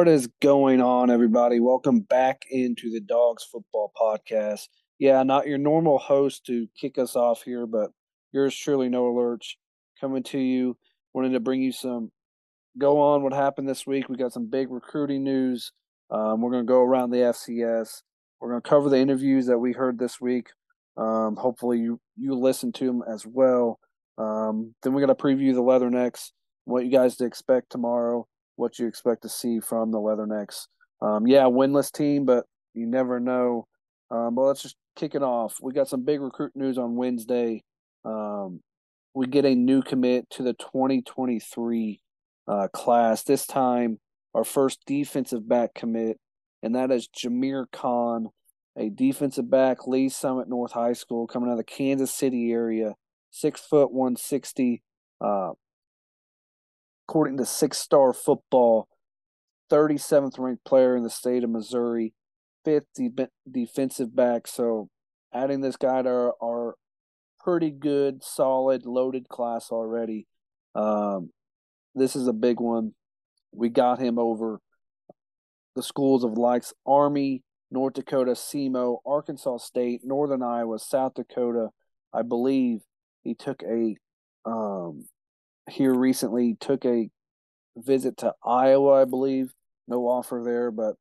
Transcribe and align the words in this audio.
What 0.00 0.08
is 0.08 0.28
going 0.40 0.80
on, 0.80 1.10
everybody? 1.10 1.60
Welcome 1.60 2.00
back 2.00 2.46
into 2.50 2.90
the 2.90 3.02
Dogs 3.02 3.44
Football 3.44 3.92
Podcast. 3.94 4.68
Yeah, 4.98 5.22
not 5.24 5.46
your 5.46 5.58
normal 5.58 5.98
host 5.98 6.46
to 6.46 6.66
kick 6.74 6.96
us 6.96 7.16
off 7.16 7.42
here, 7.42 7.66
but 7.66 7.90
yours 8.32 8.56
truly, 8.56 8.88
Noah 8.88 9.12
Lurch, 9.12 9.58
coming 10.00 10.22
to 10.22 10.38
you. 10.38 10.78
Wanted 11.12 11.32
to 11.32 11.40
bring 11.40 11.60
you 11.60 11.70
some 11.70 12.10
go 12.78 12.98
on 12.98 13.22
what 13.22 13.34
happened 13.34 13.68
this 13.68 13.86
week. 13.86 14.08
We 14.08 14.16
got 14.16 14.32
some 14.32 14.48
big 14.48 14.70
recruiting 14.70 15.22
news. 15.22 15.70
Um, 16.10 16.40
we're 16.40 16.52
going 16.52 16.64
to 16.64 16.72
go 16.72 16.80
around 16.80 17.10
the 17.10 17.18
FCS. 17.18 18.00
We're 18.40 18.52
going 18.52 18.62
to 18.62 18.68
cover 18.70 18.88
the 18.88 18.96
interviews 18.96 19.44
that 19.48 19.58
we 19.58 19.74
heard 19.74 19.98
this 19.98 20.18
week. 20.18 20.48
Um, 20.96 21.36
hopefully, 21.36 21.78
you 21.78 22.00
you 22.16 22.34
listen 22.34 22.72
to 22.72 22.86
them 22.86 23.02
as 23.06 23.26
well. 23.26 23.78
Um, 24.16 24.74
then 24.82 24.94
we're 24.94 25.04
going 25.04 25.14
to 25.14 25.22
preview 25.22 25.52
the 25.52 25.60
Leathernecks, 25.60 26.30
what 26.64 26.86
you 26.86 26.90
guys 26.90 27.16
to 27.16 27.26
expect 27.26 27.68
tomorrow 27.68 28.26
what 28.60 28.78
you 28.78 28.86
expect 28.86 29.22
to 29.22 29.28
see 29.28 29.58
from 29.58 29.90
the 29.90 29.98
Leathernecks. 29.98 30.66
Um, 31.00 31.26
yeah, 31.26 31.44
winless 31.44 31.90
team, 31.90 32.26
but 32.26 32.44
you 32.74 32.86
never 32.86 33.18
know. 33.18 33.66
Um, 34.10 34.34
but 34.34 34.42
let's 34.42 34.62
just 34.62 34.76
kick 34.96 35.14
it 35.14 35.22
off. 35.22 35.56
We 35.62 35.72
got 35.72 35.88
some 35.88 36.04
big 36.04 36.20
recruit 36.20 36.52
news 36.54 36.76
on 36.76 36.96
Wednesday. 36.96 37.64
Um, 38.04 38.60
we 39.14 39.26
get 39.26 39.44
a 39.44 39.54
new 39.54 39.82
commit 39.82 40.28
to 40.30 40.42
the 40.42 40.52
2023 40.52 42.00
uh, 42.46 42.68
class. 42.68 43.22
This 43.22 43.46
time, 43.46 43.98
our 44.34 44.44
first 44.44 44.80
defensive 44.86 45.48
back 45.48 45.74
commit, 45.74 46.18
and 46.62 46.74
that 46.74 46.90
is 46.90 47.08
Jameer 47.08 47.64
Khan, 47.72 48.28
a 48.76 48.90
defensive 48.90 49.50
back, 49.50 49.86
Lee 49.86 50.08
Summit 50.08 50.48
North 50.48 50.72
High 50.72 50.92
School, 50.92 51.26
coming 51.26 51.48
out 51.48 51.52
of 51.52 51.58
the 51.58 51.64
Kansas 51.64 52.14
City 52.14 52.52
area, 52.52 52.94
six 53.30 53.60
foot 53.60 53.90
160. 53.90 54.82
Uh, 55.20 55.50
according 57.10 57.36
to 57.36 57.44
Six 57.44 57.76
Star 57.76 58.12
Football, 58.12 58.86
37th 59.68 60.38
ranked 60.38 60.64
player 60.64 60.96
in 60.96 61.02
the 61.02 61.10
state 61.10 61.42
of 61.42 61.50
Missouri, 61.50 62.14
fifth 62.64 62.86
de- 62.94 63.28
defensive 63.50 64.14
back. 64.14 64.46
So 64.46 64.90
adding 65.34 65.60
this 65.60 65.74
guy 65.74 66.02
to 66.02 66.08
our, 66.08 66.34
our 66.40 66.74
pretty 67.40 67.72
good, 67.72 68.22
solid, 68.22 68.86
loaded 68.86 69.28
class 69.28 69.72
already. 69.72 70.28
Um, 70.76 71.30
this 71.96 72.14
is 72.14 72.28
a 72.28 72.32
big 72.32 72.60
one. 72.60 72.92
We 73.50 73.70
got 73.70 73.98
him 73.98 74.16
over 74.16 74.60
the 75.74 75.82
schools 75.82 76.22
of 76.22 76.38
likes 76.38 76.72
Army, 76.86 77.42
North 77.72 77.94
Dakota, 77.94 78.36
SEMO, 78.36 78.98
Arkansas 79.04 79.56
State, 79.56 80.02
Northern 80.04 80.44
Iowa, 80.44 80.78
South 80.78 81.14
Dakota. 81.14 81.70
I 82.14 82.22
believe 82.22 82.82
he 83.24 83.34
took 83.34 83.64
a 83.64 83.96
um, 84.44 85.06
here 85.70 85.94
recently 85.94 86.56
took 86.60 86.84
a 86.84 87.10
visit 87.76 88.18
to 88.18 88.34
Iowa, 88.44 89.02
I 89.02 89.04
believe. 89.04 89.52
No 89.88 90.06
offer 90.06 90.42
there, 90.44 90.70
but 90.70 90.94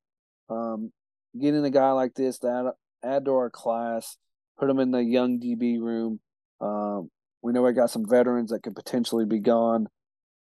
um, 0.50 0.92
getting 1.40 1.64
a 1.64 1.70
guy 1.70 1.92
like 1.92 2.16
this 2.16 2.40
to 2.40 2.74
add, 3.04 3.26
to 3.26 3.32
our 3.32 3.50
class, 3.50 4.18
put 4.58 4.70
him 4.70 4.80
in 4.80 4.92
the 4.92 5.04
young 5.04 5.40
DB 5.40 5.80
room. 5.80 6.20
Um, 6.60 7.10
we 7.42 7.54
know 7.54 7.66
I 7.66 7.72
got 7.72 7.92
some 7.92 8.08
veterans 8.08 8.52
that 8.52 8.64
could 8.64 8.76
potentially 8.76 9.26
be 9.26 9.40
gone 9.40 9.88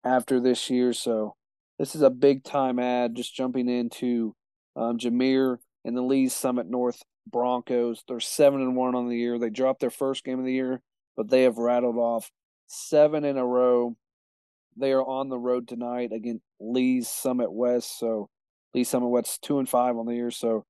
after 0.04 0.40
this 0.40 0.68
year, 0.70 0.92
so 0.92 1.36
this 1.78 1.94
is 1.94 2.02
a 2.02 2.10
big 2.10 2.44
time 2.44 2.78
ad. 2.78 3.14
Just 3.14 3.34
jumping 3.34 3.68
into 3.68 4.34
um, 4.76 4.98
Jameer 4.98 5.58
and 5.84 5.96
the 5.96 6.02
Lee's 6.02 6.34
Summit 6.34 6.68
North 6.68 7.02
Broncos. 7.26 8.02
They're 8.06 8.20
seven 8.20 8.60
and 8.60 8.76
one 8.76 8.94
on 8.94 9.08
the 9.08 9.16
year. 9.16 9.38
They 9.38 9.50
dropped 9.50 9.80
their 9.80 9.90
first 9.90 10.24
game 10.24 10.38
of 10.38 10.44
the 10.44 10.52
year, 10.52 10.82
but 11.16 11.30
they 11.30 11.44
have 11.44 11.58
rattled 11.58 11.96
off 11.96 12.30
seven 12.66 13.24
in 13.24 13.36
a 13.36 13.46
row 13.46 13.96
they 14.76 14.92
are 14.92 15.04
on 15.04 15.28
the 15.28 15.38
road 15.38 15.68
tonight 15.68 16.10
against 16.12 16.44
Lee's 16.60 17.08
Summit 17.08 17.52
West. 17.52 17.98
So 17.98 18.28
Lee 18.74 18.84
Summit 18.84 19.08
West 19.08 19.42
two 19.42 19.58
and 19.58 19.68
five 19.68 19.96
on 19.96 20.06
the 20.06 20.14
year. 20.14 20.30
So 20.30 20.64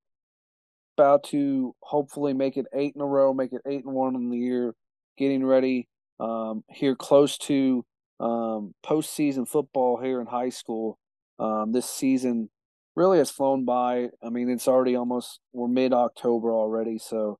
about 0.97 1.25
to 1.25 1.75
hopefully 1.81 2.35
make 2.35 2.57
it 2.57 2.67
eight 2.75 2.95
in 2.95 3.01
a 3.01 3.07
row, 3.07 3.33
make 3.33 3.53
it 3.53 3.63
eight 3.67 3.85
and 3.85 3.95
one 3.95 4.15
on 4.15 4.31
the 4.31 4.39
year. 4.39 4.75
Getting 5.19 5.45
ready 5.45 5.89
um, 6.21 6.65
here 6.69 6.95
close 6.95 7.37
to 7.39 7.85
um, 8.21 8.75
postseason 8.85 9.47
football 9.47 10.01
here 10.01 10.21
in 10.21 10.27
high 10.27 10.49
school. 10.49 10.99
Um, 11.39 11.73
this 11.73 11.89
season 11.89 12.51
really 12.95 13.19
has 13.19 13.31
flown 13.31 13.65
by. 13.65 14.09
I 14.23 14.31
mean, 14.31 14.49
it's 14.49 14.69
already 14.69 14.97
almost 14.97 15.41
we're 15.53 15.69
mid 15.69 15.93
October 15.93 16.53
already. 16.53 16.99
So 16.99 17.39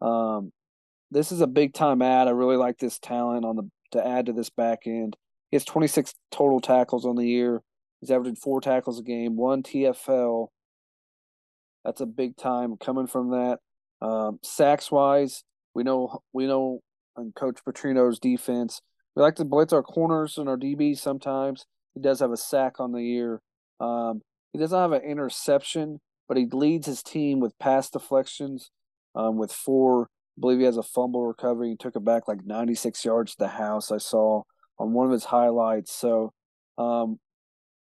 um, 0.00 0.52
this 1.10 1.32
is 1.32 1.40
a 1.40 1.46
big 1.46 1.74
time 1.74 2.02
ad. 2.02 2.28
I 2.28 2.32
really 2.32 2.56
like 2.56 2.78
this 2.78 2.98
talent 2.98 3.44
on 3.44 3.56
the 3.56 3.70
to 3.92 4.06
add 4.06 4.26
to 4.26 4.32
this 4.32 4.50
back 4.50 4.80
end. 4.86 5.16
He 5.50 5.56
has 5.56 5.64
26 5.64 6.12
total 6.30 6.60
tackles 6.60 7.06
on 7.06 7.16
the 7.16 7.26
year. 7.26 7.62
He's 8.00 8.10
averaging 8.10 8.36
four 8.36 8.60
tackles 8.60 8.98
a 8.98 9.02
game, 9.02 9.36
one 9.36 9.62
TFL. 9.62 10.48
That's 11.84 12.00
a 12.00 12.06
big 12.06 12.36
time 12.36 12.76
coming 12.76 13.06
from 13.06 13.30
that. 13.30 13.60
Um, 14.02 14.38
sacks 14.42 14.90
wise, 14.90 15.44
we 15.74 15.82
know 15.82 16.20
we 16.32 16.46
know 16.46 16.80
on 17.16 17.32
Coach 17.34 17.60
Petrino's 17.66 18.18
defense, 18.18 18.82
we 19.14 19.22
like 19.22 19.36
to 19.36 19.44
blitz 19.44 19.72
our 19.72 19.82
corners 19.82 20.36
and 20.36 20.48
our 20.48 20.58
DBs 20.58 20.98
sometimes. 20.98 21.64
He 21.94 22.00
does 22.00 22.20
have 22.20 22.32
a 22.32 22.36
sack 22.36 22.78
on 22.78 22.92
the 22.92 23.02
year. 23.02 23.40
Um, 23.80 24.20
he 24.52 24.58
doesn't 24.58 24.78
have 24.78 24.92
an 24.92 25.02
interception, 25.02 26.00
but 26.28 26.36
he 26.36 26.46
leads 26.46 26.86
his 26.86 27.02
team 27.02 27.40
with 27.40 27.58
pass 27.58 27.88
deflections 27.88 28.70
um, 29.14 29.36
with 29.38 29.52
four. 29.52 30.08
I 30.36 30.40
believe 30.40 30.58
he 30.58 30.64
has 30.64 30.76
a 30.76 30.82
fumble 30.82 31.26
recovery. 31.26 31.70
He 31.70 31.76
took 31.76 31.96
it 31.96 32.04
back 32.04 32.28
like 32.28 32.44
96 32.44 33.02
yards 33.04 33.32
to 33.32 33.38
the 33.38 33.48
house. 33.48 33.90
I 33.90 33.96
saw 33.96 34.42
on 34.78 34.92
one 34.92 35.06
of 35.06 35.12
his 35.12 35.24
highlights. 35.24 35.92
So, 35.92 36.32
um, 36.78 37.18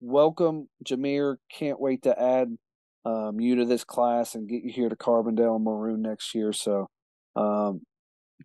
welcome, 0.02 0.68
Jameer. 0.86 1.38
Can't 1.52 1.80
wait 1.80 2.04
to 2.04 2.20
add 2.20 2.50
um, 3.06 3.40
you 3.40 3.56
to 3.58 3.66
this 3.66 3.84
class 3.84 4.36
and 4.36 4.48
get 4.48 4.64
you 4.64 4.72
here 4.72 4.90
to 4.90 4.96
Carbondale 4.96 5.56
and 5.56 5.66
Maroon 5.66 6.02
next 6.02 6.34
year. 6.36 6.54
So, 6.54 6.90
um, 7.36 7.82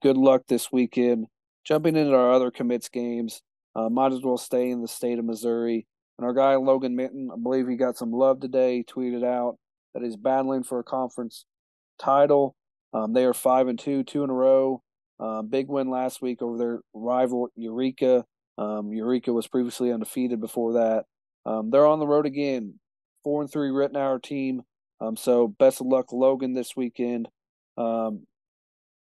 good 0.00 0.16
luck 0.16 0.42
this 0.48 0.72
weekend. 0.72 1.26
Jumping 1.64 1.96
into 1.96 2.14
our 2.14 2.32
other 2.32 2.50
commits 2.50 2.88
games, 2.88 3.42
uh, 3.76 3.88
might 3.88 4.12
as 4.12 4.22
well 4.22 4.38
stay 4.38 4.70
in 4.70 4.80
the 4.80 4.88
state 4.88 5.18
of 5.18 5.24
Missouri. 5.24 5.86
And 6.18 6.26
our 6.26 6.32
guy 6.32 6.56
Logan 6.56 6.96
Minton, 6.96 7.28
I 7.32 7.36
believe 7.40 7.68
he 7.68 7.76
got 7.76 7.96
some 7.96 8.10
love 8.10 8.40
today. 8.40 8.84
Tweeted 8.88 9.24
out 9.24 9.56
that 9.94 10.02
he's 10.02 10.16
battling 10.16 10.64
for 10.64 10.78
a 10.80 10.84
conference 10.84 11.44
title. 11.98 12.56
Um, 12.92 13.12
they 13.12 13.24
are 13.24 13.34
five 13.34 13.68
and 13.68 13.78
two, 13.78 14.02
two 14.02 14.24
in 14.24 14.30
a 14.30 14.34
row. 14.34 14.82
Um, 15.20 15.48
big 15.48 15.68
win 15.68 15.90
last 15.90 16.22
week 16.22 16.42
over 16.42 16.58
their 16.58 16.80
rival 16.94 17.48
Eureka. 17.56 18.24
Um, 18.56 18.92
Eureka 18.92 19.32
was 19.32 19.46
previously 19.46 19.92
undefeated 19.92 20.40
before 20.40 20.74
that. 20.74 21.04
Um, 21.46 21.70
they're 21.70 21.86
on 21.86 21.98
the 21.98 22.06
road 22.06 22.26
again, 22.26 22.74
four 23.24 23.42
and 23.42 23.50
three 23.50 23.70
Rittenhour 23.70 24.22
team. 24.22 24.62
Um, 25.00 25.16
so 25.16 25.48
best 25.48 25.80
of 25.80 25.86
luck, 25.86 26.12
Logan, 26.12 26.54
this 26.54 26.76
weekend. 26.76 27.28
Um, 27.76 28.26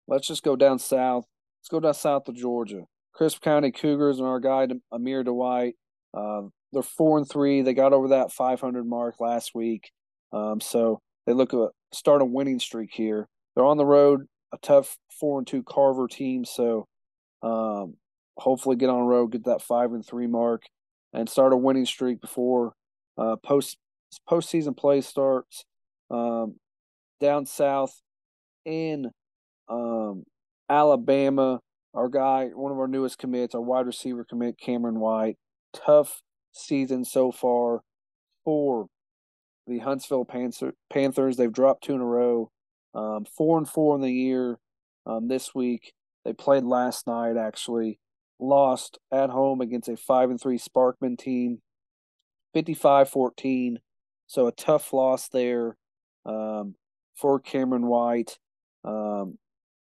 let's 0.07 0.27
just 0.27 0.43
go 0.43 0.55
down 0.55 0.79
south. 0.79 1.25
Let's 1.61 1.69
go 1.69 1.79
down 1.79 1.93
south 1.93 2.25
to 2.25 2.33
Georgia. 2.33 2.83
Crisp 3.13 3.41
County 3.41 3.71
Cougars 3.71 4.17
and 4.19 4.27
our 4.27 4.39
guy 4.39 4.67
Amir 4.91 5.23
Dwight. 5.23 5.75
Uh, 6.13 6.43
they're 6.71 6.81
four 6.81 7.19
and 7.19 7.29
three. 7.29 7.61
They 7.61 7.73
got 7.73 7.93
over 7.93 8.09
that 8.09 8.31
500 8.31 8.85
mark 8.85 9.19
last 9.19 9.51
week. 9.53 9.91
Um, 10.31 10.59
so 10.59 10.99
they 11.25 11.33
look 11.33 11.51
to 11.51 11.69
start 11.91 12.23
a 12.23 12.25
winning 12.25 12.59
streak 12.59 12.89
here. 12.91 13.27
They're 13.55 13.65
on 13.65 13.77
the 13.77 13.85
road 13.85 14.27
a 14.53 14.57
tough 14.61 14.97
four 15.19 15.39
and 15.39 15.47
two 15.47 15.63
Carver 15.63 16.07
team. 16.07 16.45
So 16.45 16.87
um, 17.41 17.95
hopefully 18.37 18.75
get 18.75 18.89
on 18.89 19.01
a 19.01 19.05
road, 19.05 19.31
get 19.31 19.45
that 19.45 19.61
five 19.61 19.91
and 19.91 20.05
three 20.05 20.27
mark, 20.27 20.63
and 21.11 21.27
start 21.27 21.53
a 21.53 21.57
winning 21.57 21.85
streak 21.85 22.21
before 22.21 22.73
uh, 23.17 23.35
post 23.37 23.77
postseason 24.29 24.77
play 24.77 25.01
starts. 25.01 25.65
Um, 26.09 26.55
down 27.19 27.45
south 27.45 28.01
in 28.65 29.09
um, 29.69 30.23
Alabama, 30.69 31.59
our 31.93 32.09
guy, 32.09 32.49
one 32.53 32.71
of 32.71 32.77
our 32.77 32.87
newest 32.87 33.17
commits, 33.17 33.55
our 33.55 33.61
wide 33.61 33.85
receiver 33.85 34.23
commit, 34.23 34.57
Cameron 34.59 34.99
White. 34.99 35.37
Tough 35.73 36.21
season 36.51 37.03
so 37.05 37.31
far 37.31 37.81
for 38.43 38.87
the 39.65 39.79
Huntsville 39.79 40.27
Panthers. 40.89 41.37
They've 41.37 41.51
dropped 41.51 41.85
two 41.85 41.95
in 41.95 42.01
a 42.01 42.05
row. 42.05 42.49
Um, 42.95 43.25
four 43.25 43.57
and 43.57 43.67
four 43.67 43.95
in 43.95 44.01
the 44.01 44.11
year 44.11 44.59
um, 45.05 45.27
this 45.27 45.53
week. 45.53 45.93
They 46.25 46.33
played 46.33 46.63
last 46.63 47.07
night 47.07 47.37
actually. 47.37 47.99
Lost 48.39 48.97
at 49.11 49.29
home 49.29 49.61
against 49.61 49.89
a 49.89 49.97
five 49.97 50.29
and 50.29 50.39
three 50.39 50.57
Sparkman 50.57 51.17
team, 51.17 51.61
55-14. 52.55 53.77
So 54.27 54.47
a 54.47 54.51
tough 54.51 54.91
loss 54.91 55.29
there 55.29 55.77
um, 56.25 56.75
for 57.15 57.39
Cameron 57.39 57.87
White 57.87 58.37
um, 58.83 59.37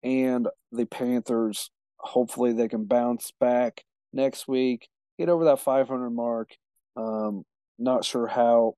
and 0.02 0.48
the 0.72 0.86
Panthers. 0.86 1.70
Hopefully 1.98 2.52
they 2.52 2.68
can 2.68 2.84
bounce 2.84 3.32
back 3.40 3.84
next 4.12 4.46
week, 4.48 4.88
get 5.18 5.28
over 5.28 5.44
that 5.46 5.60
500 5.60 6.10
mark. 6.10 6.50
Um, 6.96 7.44
not 7.78 8.04
sure 8.04 8.26
how 8.26 8.74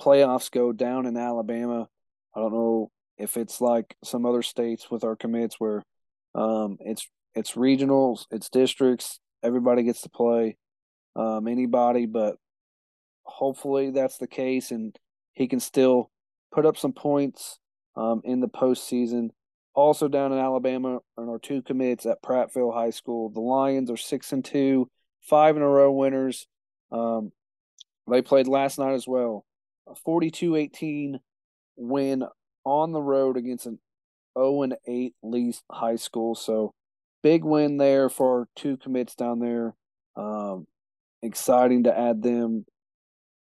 playoffs 0.00 0.50
go 0.50 0.72
down 0.72 1.06
in 1.06 1.16
Alabama. 1.16 1.88
I 2.34 2.40
don't 2.40 2.52
know 2.52 2.90
if 3.18 3.36
it's 3.36 3.60
like 3.60 3.96
some 4.04 4.24
other 4.24 4.42
states 4.42 4.90
with 4.90 5.04
our 5.04 5.16
commits 5.16 5.56
where 5.58 5.82
um, 6.34 6.78
it's 6.80 7.08
it's 7.34 7.52
regionals, 7.52 8.26
it's 8.30 8.48
districts, 8.48 9.20
everybody 9.42 9.82
gets 9.82 10.02
to 10.02 10.08
play, 10.08 10.56
um, 11.16 11.46
anybody, 11.46 12.06
but 12.06 12.36
hopefully 13.22 13.90
that's 13.90 14.18
the 14.18 14.26
case 14.26 14.70
and 14.70 14.96
he 15.32 15.46
can 15.46 15.60
still 15.60 16.10
put 16.52 16.66
up 16.66 16.76
some 16.76 16.92
points 16.92 17.58
um, 17.96 18.20
in 18.24 18.40
the 18.40 18.48
postseason. 18.48 19.30
Also 19.74 20.08
down 20.08 20.32
in 20.32 20.38
Alabama 20.38 20.98
are 21.16 21.30
our 21.30 21.38
two 21.38 21.62
commits 21.62 22.04
at 22.06 22.22
Prattville 22.22 22.74
High 22.74 22.90
School. 22.90 23.30
The 23.30 23.40
Lions 23.40 23.90
are 23.90 23.96
six 23.96 24.32
and 24.32 24.44
two, 24.44 24.88
five 25.22 25.56
in 25.56 25.62
a 25.62 25.68
row 25.68 25.92
winners. 25.92 26.46
Um, 26.90 27.30
they 28.10 28.22
played 28.22 28.48
last 28.48 28.78
night 28.78 28.94
as 28.94 29.06
well. 29.06 29.44
A 29.86 29.94
42-18 29.94 31.20
win 31.76 32.24
on 32.64 32.92
the 32.92 33.02
road 33.02 33.36
against 33.36 33.66
an 33.66 33.78
0 34.38 34.62
and 34.62 34.76
8 34.86 35.14
Lee 35.22 35.54
High 35.70 35.96
School. 35.96 36.34
So 36.34 36.72
big 37.22 37.44
win 37.44 37.76
there 37.76 38.08
for 38.08 38.48
two 38.56 38.76
commits 38.76 39.14
down 39.14 39.40
there. 39.40 39.74
Um, 40.16 40.66
exciting 41.22 41.84
to 41.84 41.98
add 41.98 42.22
them. 42.22 42.66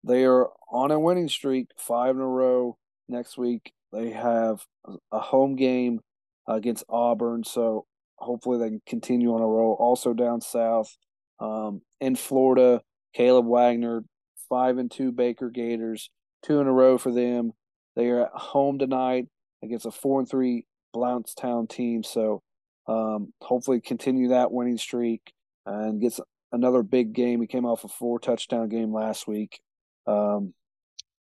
They 0.04 0.26
are 0.26 0.50
on 0.70 0.92
a 0.92 1.00
winning 1.00 1.30
streak, 1.30 1.68
five 1.78 2.16
in 2.16 2.22
a 2.22 2.28
row. 2.28 2.78
Next 3.08 3.38
week 3.38 3.74
they 3.92 4.12
have 4.12 4.66
a 5.12 5.20
home 5.20 5.56
game 5.56 6.02
against 6.48 6.86
Auburn, 6.90 7.44
so 7.44 7.86
hopefully 8.18 8.60
they 8.60 8.70
can 8.70 8.82
continue 8.86 9.34
on 9.34 9.42
a 9.42 9.48
roll. 9.48 9.76
Also 9.80 10.14
down 10.14 10.42
south 10.42 10.96
um, 11.40 11.82
in 12.00 12.16
Florida, 12.16 12.82
Caleb 13.14 13.48
Wagner, 13.48 14.04
five 14.50 14.78
and 14.78 14.92
two 14.92 15.12
Baker 15.12 15.50
Gators, 15.50 16.10
two 16.44 16.60
in 16.60 16.68
a 16.68 16.72
row 16.72 16.98
for 16.98 17.12
them. 17.12 17.54
They 17.96 18.08
are 18.10 18.26
at 18.26 18.32
home 18.34 18.80
tonight 18.80 19.28
against 19.64 19.86
a 19.86 19.92
four 19.92 20.20
and 20.20 20.30
three 20.30 20.66
Blountstown 20.96 21.70
team, 21.70 22.04
so 22.04 22.42
um, 22.88 23.34
hopefully 23.42 23.82
continue 23.82 24.30
that 24.30 24.52
winning 24.52 24.78
streak 24.78 25.34
and 25.66 26.02
gets 26.02 26.20
another 26.52 26.84
big 26.84 27.14
game. 27.14 27.42
He 27.42 27.48
came 27.48 27.66
off 27.66 27.84
a 27.84 27.88
four 27.88 28.20
touchdown 28.20 28.70
game 28.70 28.94
last 28.94 29.28
week. 29.28 29.60
Um, 30.08 30.54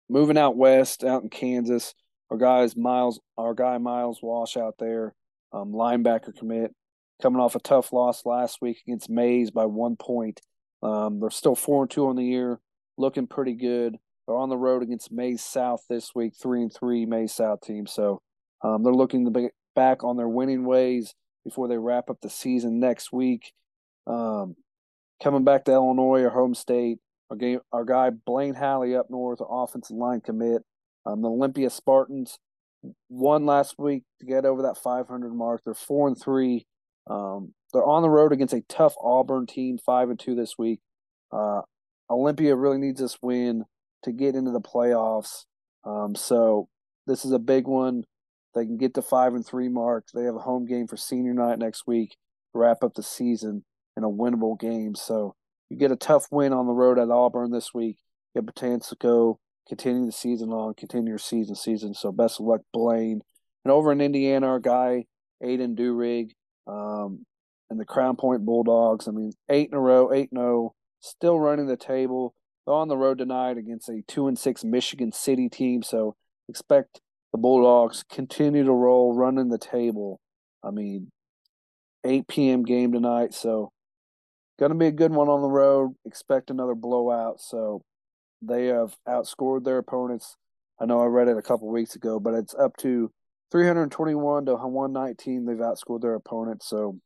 moving 0.09 0.37
out 0.37 0.57
west, 0.57 1.03
out 1.03 1.23
in 1.23 1.29
Kansas, 1.29 1.93
our 2.29 2.37
guys 2.37 2.75
Miles, 2.75 3.19
our 3.37 3.53
guy 3.53 3.77
Miles 3.77 4.19
Walsh 4.21 4.57
out 4.57 4.75
there, 4.79 5.13
um, 5.53 5.71
linebacker 5.71 6.35
commit, 6.35 6.73
coming 7.21 7.39
off 7.39 7.55
a 7.55 7.59
tough 7.59 7.93
loss 7.93 8.25
last 8.25 8.59
week 8.61 8.81
against 8.85 9.09
Maize 9.09 9.51
by 9.51 9.65
one 9.65 9.95
point. 9.95 10.41
Um, 10.83 11.19
they're 11.19 11.29
still 11.29 11.55
four 11.55 11.83
and 11.83 11.91
two 11.91 12.07
on 12.07 12.15
the 12.15 12.25
year, 12.25 12.59
looking 12.97 13.27
pretty 13.27 13.53
good. 13.53 13.97
They're 14.27 14.37
on 14.37 14.49
the 14.49 14.57
road 14.57 14.81
against 14.81 15.11
Maize 15.11 15.43
South 15.43 15.81
this 15.89 16.15
week, 16.15 16.33
three 16.41 16.61
and 16.61 16.73
three 16.73 17.05
Maize 17.05 17.33
South 17.33 17.61
team. 17.61 17.85
So 17.85 18.21
um, 18.63 18.83
they're 18.83 18.93
looking 18.93 19.25
to 19.25 19.31
be 19.31 19.49
back 19.75 20.03
on 20.03 20.17
their 20.17 20.27
winning 20.27 20.65
ways 20.65 21.13
before 21.43 21.67
they 21.67 21.77
wrap 21.77 22.09
up 22.09 22.17
the 22.21 22.29
season 22.29 22.79
next 22.79 23.11
week. 23.13 23.51
Um, 24.07 24.55
coming 25.21 25.43
back 25.43 25.65
to 25.65 25.71
Illinois, 25.71 26.23
our 26.23 26.29
home 26.29 26.55
state, 26.55 26.97
our 27.29 27.37
game, 27.37 27.59
our 27.71 27.85
guy 27.85 28.09
Blaine 28.09 28.55
Halley 28.55 28.95
up 28.95 29.07
north, 29.09 29.39
offensive 29.47 29.95
line 29.95 30.21
commit. 30.21 30.63
Um, 31.05 31.21
the 31.21 31.29
Olympia 31.29 31.69
Spartans 31.69 32.39
won 33.09 33.45
last 33.45 33.75
week 33.77 34.03
to 34.19 34.25
get 34.25 34.45
over 34.45 34.63
that 34.63 34.77
500 34.77 35.33
mark. 35.33 35.61
They're 35.63 35.73
four 35.75 36.07
and 36.07 36.19
three. 36.19 36.65
Um, 37.07 37.53
they're 37.71 37.85
on 37.85 38.01
the 38.01 38.09
road 38.09 38.31
against 38.31 38.53
a 38.55 38.63
tough 38.67 38.95
Auburn 38.99 39.45
team, 39.45 39.77
five 39.77 40.09
and 40.09 40.19
two 40.19 40.33
this 40.33 40.55
week. 40.57 40.79
Uh, 41.31 41.61
Olympia 42.09 42.55
really 42.55 42.77
needs 42.79 42.99
this 42.99 43.17
win 43.21 43.65
to 44.05 44.11
get 44.11 44.35
into 44.35 44.51
the 44.51 44.61
playoffs. 44.61 45.45
Um, 45.83 46.15
so 46.15 46.67
this 47.05 47.25
is 47.25 47.31
a 47.31 47.39
big 47.39 47.67
one. 47.67 48.03
They 48.55 48.65
can 48.65 48.77
get 48.77 48.93
to 48.95 49.01
five 49.01 49.33
and 49.33 49.45
three 49.45 49.67
mark. 49.67 50.07
They 50.13 50.23
have 50.23 50.35
a 50.35 50.39
home 50.39 50.65
game 50.65 50.87
for 50.87 50.97
senior 50.97 51.33
night 51.33 51.59
next 51.59 51.85
week, 51.85 52.15
wrap 52.53 52.83
up 52.83 52.93
the 52.95 53.03
season 53.03 53.65
in 53.97 54.03
a 54.03 54.09
winnable 54.09 54.59
game. 54.59 54.95
So 54.95 55.35
you 55.69 55.77
get 55.77 55.91
a 55.91 55.97
tough 55.97 56.27
win 56.31 56.53
on 56.53 56.65
the 56.65 56.73
road 56.73 56.97
at 56.97 57.09
Auburn 57.09 57.51
this 57.51 57.73
week. 57.73 57.97
You 58.33 58.41
have 58.41 58.47
a 58.47 58.59
chance 58.59 58.89
to 58.89 58.95
go 58.95 59.39
continue 59.67 60.05
the 60.05 60.11
season 60.11 60.51
on, 60.51 60.73
continue 60.75 61.09
your 61.09 61.17
season 61.17 61.55
season. 61.55 61.93
So 61.93 62.11
best 62.11 62.39
of 62.39 62.45
luck, 62.45 62.61
Blaine. 62.73 63.21
And 63.63 63.71
over 63.71 63.91
in 63.91 63.99
Indiana, 63.99 64.47
our 64.47 64.59
guy 64.59 65.05
Aiden 65.43 65.75
Durig, 65.75 66.31
um, 66.67 67.25
and 67.69 67.79
the 67.79 67.85
Crown 67.85 68.15
Point 68.15 68.45
Bulldogs. 68.45 69.07
I 69.07 69.11
mean, 69.11 69.33
eight 69.49 69.69
in 69.69 69.77
a 69.77 69.79
row, 69.79 70.11
eight 70.13 70.29
and 70.31 70.39
zero, 70.39 70.57
oh, 70.57 70.75
still 71.01 71.39
running 71.39 71.67
the 71.67 71.77
table. 71.77 72.33
On 72.67 72.87
the 72.87 72.97
road 72.97 73.19
tonight 73.19 73.57
against 73.57 73.89
a 73.89 74.01
two 74.07 74.27
and 74.27 74.39
six 74.39 74.63
Michigan 74.63 75.11
City 75.11 75.49
team. 75.49 75.83
So 75.83 76.15
expect 76.49 76.99
the 77.31 77.37
Bulldogs 77.37 78.03
continue 78.09 78.63
to 78.63 78.71
roll, 78.71 79.13
running 79.13 79.49
the 79.49 79.59
table. 79.59 80.19
I 80.63 80.71
mean, 80.71 81.11
8 82.03 82.27
p.m. 82.27 82.63
game 82.63 82.91
tonight. 82.91 83.33
So 83.33 83.71
to 84.59 84.73
be 84.73 84.87
a 84.87 84.91
good 84.91 85.11
one 85.11 85.27
on 85.27 85.41
the 85.41 85.49
road. 85.49 85.95
Expect 86.05 86.49
another 86.49 86.75
blowout. 86.75 87.39
So 87.41 87.83
they 88.41 88.67
have 88.67 88.95
outscored 89.07 89.63
their 89.63 89.77
opponents. 89.77 90.37
I 90.79 90.85
know 90.85 91.01
I 91.01 91.05
read 91.05 91.27
it 91.27 91.37
a 91.37 91.41
couple 91.41 91.69
weeks 91.69 91.95
ago, 91.95 92.19
but 92.19 92.33
it's 92.33 92.55
up 92.55 92.75
to 92.77 93.11
321 93.51 94.45
to 94.45 94.53
119. 94.53 95.45
They've 95.45 95.57
outscored 95.57 96.01
their 96.01 96.15
opponents. 96.15 96.67
So 96.67 96.99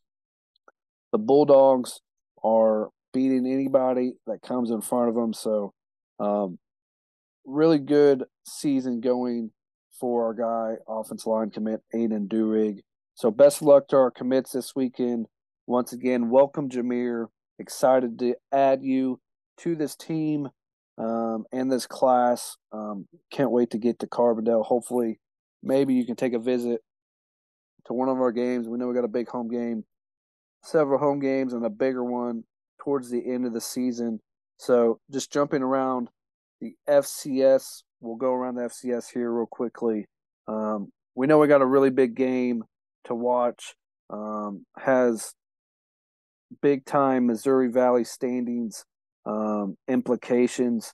the 1.11 1.17
Bulldogs 1.17 2.01
are 2.43 2.89
beating 3.13 3.45
anybody 3.45 4.13
that 4.27 4.41
comes 4.41 4.71
in 4.71 4.81
front 4.81 5.09
of 5.09 5.15
them. 5.15 5.33
So, 5.33 5.73
um, 6.19 6.59
really 7.45 7.79
good 7.79 8.23
season 8.45 9.01
going 9.01 9.51
for 9.99 10.25
our 10.25 10.33
guy, 10.33 10.81
offense 10.87 11.25
line 11.25 11.49
commit 11.49 11.81
Aiden 11.93 12.27
Durig. 12.27 12.79
So, 13.15 13.31
best 13.31 13.61
of 13.61 13.67
luck 13.67 13.87
to 13.89 13.97
our 13.97 14.11
commits 14.11 14.51
this 14.51 14.75
weekend. 14.75 15.27
Once 15.67 15.93
again, 15.93 16.29
welcome 16.29 16.69
Jameer. 16.69 17.27
Excited 17.59 18.17
to 18.19 18.35
add 18.51 18.81
you 18.81 19.19
to 19.59 19.75
this 19.75 19.95
team 19.95 20.49
um, 20.97 21.45
and 21.51 21.71
this 21.71 21.85
class. 21.85 22.57
Um, 22.71 23.07
can't 23.31 23.51
wait 23.51 23.71
to 23.71 23.77
get 23.77 23.99
to 23.99 24.07
Carbondale. 24.07 24.65
Hopefully, 24.65 25.19
maybe 25.61 25.93
you 25.93 26.05
can 26.05 26.15
take 26.15 26.33
a 26.33 26.39
visit 26.39 26.81
to 27.85 27.93
one 27.93 28.09
of 28.09 28.17
our 28.17 28.31
games. 28.31 28.67
We 28.67 28.77
know 28.77 28.87
we 28.87 28.95
got 28.95 29.03
a 29.03 29.09
big 29.09 29.27
home 29.27 29.49
game, 29.49 29.83
several 30.63 30.99
home 30.99 31.19
games, 31.19 31.53
and 31.53 31.65
a 31.65 31.69
bigger 31.69 32.03
one 32.03 32.43
towards 32.83 33.09
the 33.09 33.25
end 33.25 33.45
of 33.45 33.53
the 33.53 33.61
season. 33.61 34.19
So 34.57 34.99
just 35.11 35.31
jumping 35.31 35.61
around 35.61 36.09
the 36.61 36.75
FCS, 36.87 37.83
we'll 38.01 38.15
go 38.15 38.33
around 38.33 38.55
the 38.55 38.63
FCS 38.63 39.11
here 39.13 39.31
real 39.31 39.45
quickly. 39.45 40.05
Um, 40.47 40.91
we 41.15 41.27
know 41.27 41.37
we 41.37 41.47
got 41.47 41.61
a 41.61 41.65
really 41.65 41.89
big 41.89 42.15
game 42.15 42.63
to 43.05 43.15
watch. 43.15 43.75
Um, 44.09 44.65
has 44.77 45.33
big 46.61 46.85
time 46.85 47.27
Missouri 47.27 47.69
Valley 47.69 48.03
standings 48.03 48.83
um, 49.25 49.77
implications. 49.87 50.93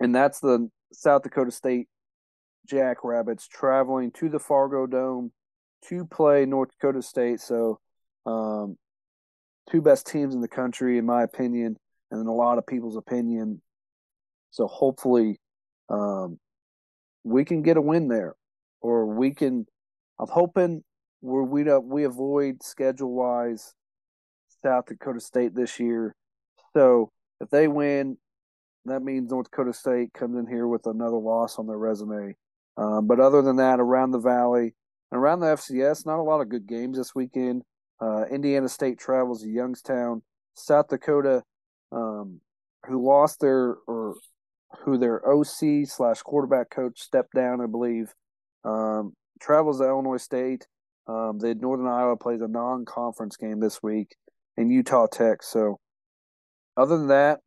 And 0.00 0.14
that's 0.14 0.40
the 0.40 0.68
South 0.92 1.22
Dakota 1.22 1.50
State 1.50 1.88
Jackrabbits 2.66 3.48
traveling 3.48 4.10
to 4.12 4.28
the 4.28 4.38
Fargo 4.38 4.86
Dome 4.86 5.32
to 5.86 6.04
play 6.04 6.44
North 6.44 6.70
Dakota 6.72 7.02
State. 7.02 7.40
So, 7.40 7.78
um, 8.26 8.76
two 9.70 9.82
best 9.82 10.06
teams 10.06 10.34
in 10.34 10.40
the 10.40 10.48
country, 10.48 10.98
in 10.98 11.06
my 11.06 11.22
opinion, 11.22 11.76
and 12.10 12.20
in 12.20 12.26
a 12.26 12.34
lot 12.34 12.58
of 12.58 12.66
people's 12.66 12.96
opinion. 12.96 13.60
So, 14.50 14.66
hopefully, 14.66 15.38
um, 15.88 16.38
we 17.24 17.44
can 17.44 17.62
get 17.62 17.76
a 17.76 17.82
win 17.82 18.08
there, 18.08 18.34
or 18.80 19.06
we 19.06 19.32
can. 19.32 19.66
I'm 20.18 20.28
hoping 20.28 20.82
we 21.20 21.64
don't 21.64 21.86
we 21.86 22.04
avoid 22.04 22.62
schedule 22.62 23.12
wise 23.12 23.74
South 24.62 24.86
Dakota 24.86 25.20
State 25.20 25.54
this 25.54 25.78
year 25.78 26.14
so 26.74 27.10
if 27.40 27.50
they 27.50 27.68
win, 27.68 28.16
that 28.84 29.02
means 29.02 29.30
North 29.30 29.50
Dakota 29.50 29.72
State 29.72 30.12
comes 30.12 30.36
in 30.36 30.46
here 30.46 30.66
with 30.66 30.86
another 30.86 31.16
loss 31.16 31.58
on 31.58 31.66
their 31.66 31.78
resume. 31.78 32.34
Um, 32.76 33.06
but 33.06 33.20
other 33.20 33.42
than 33.42 33.56
that, 33.56 33.80
around 33.80 34.12
the 34.12 34.20
valley, 34.20 34.74
around 35.12 35.40
the 35.40 35.46
FCS, 35.46 36.06
not 36.06 36.20
a 36.20 36.22
lot 36.22 36.40
of 36.40 36.48
good 36.48 36.66
games 36.66 36.96
this 36.96 37.14
weekend. 37.14 37.62
Uh, 38.00 38.24
Indiana 38.30 38.68
State 38.68 38.98
travels 38.98 39.42
to 39.42 39.48
Youngstown. 39.48 40.22
South 40.54 40.88
Dakota, 40.88 41.42
um, 41.92 42.40
who 42.86 43.04
lost 43.06 43.40
their 43.40 43.76
or 43.86 44.14
who 44.84 44.98
their 44.98 45.26
OC 45.28 45.86
slash 45.86 46.22
quarterback 46.22 46.70
coach 46.70 47.00
stepped 47.00 47.34
down, 47.34 47.60
I 47.60 47.66
believe, 47.66 48.12
um, 48.64 49.14
travels 49.40 49.78
to 49.78 49.84
Illinois 49.84 50.18
State. 50.18 50.66
Um, 51.06 51.38
the 51.38 51.54
Northern 51.54 51.86
Iowa 51.86 52.16
plays 52.16 52.42
a 52.42 52.48
non-conference 52.48 53.36
game 53.36 53.60
this 53.60 53.82
week, 53.82 54.16
in 54.58 54.70
Utah 54.70 55.06
Tech. 55.06 55.42
So 55.42 55.78
other 56.76 56.98
than 56.98 57.08
that, 57.08 57.40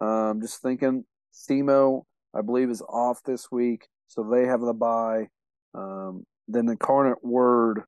um, 0.00 0.40
just 0.40 0.62
thinking 0.62 1.04
SEMO, 1.32 2.02
I 2.34 2.42
believe, 2.42 2.70
is 2.70 2.82
off 2.82 3.20
this 3.24 3.50
week, 3.50 3.88
so 4.06 4.22
they 4.22 4.46
have 4.46 4.60
the 4.60 4.74
bye. 4.74 5.28
Um, 5.74 6.24
then 6.46 6.68
Incarnate 6.68 7.24
Word, 7.24 7.82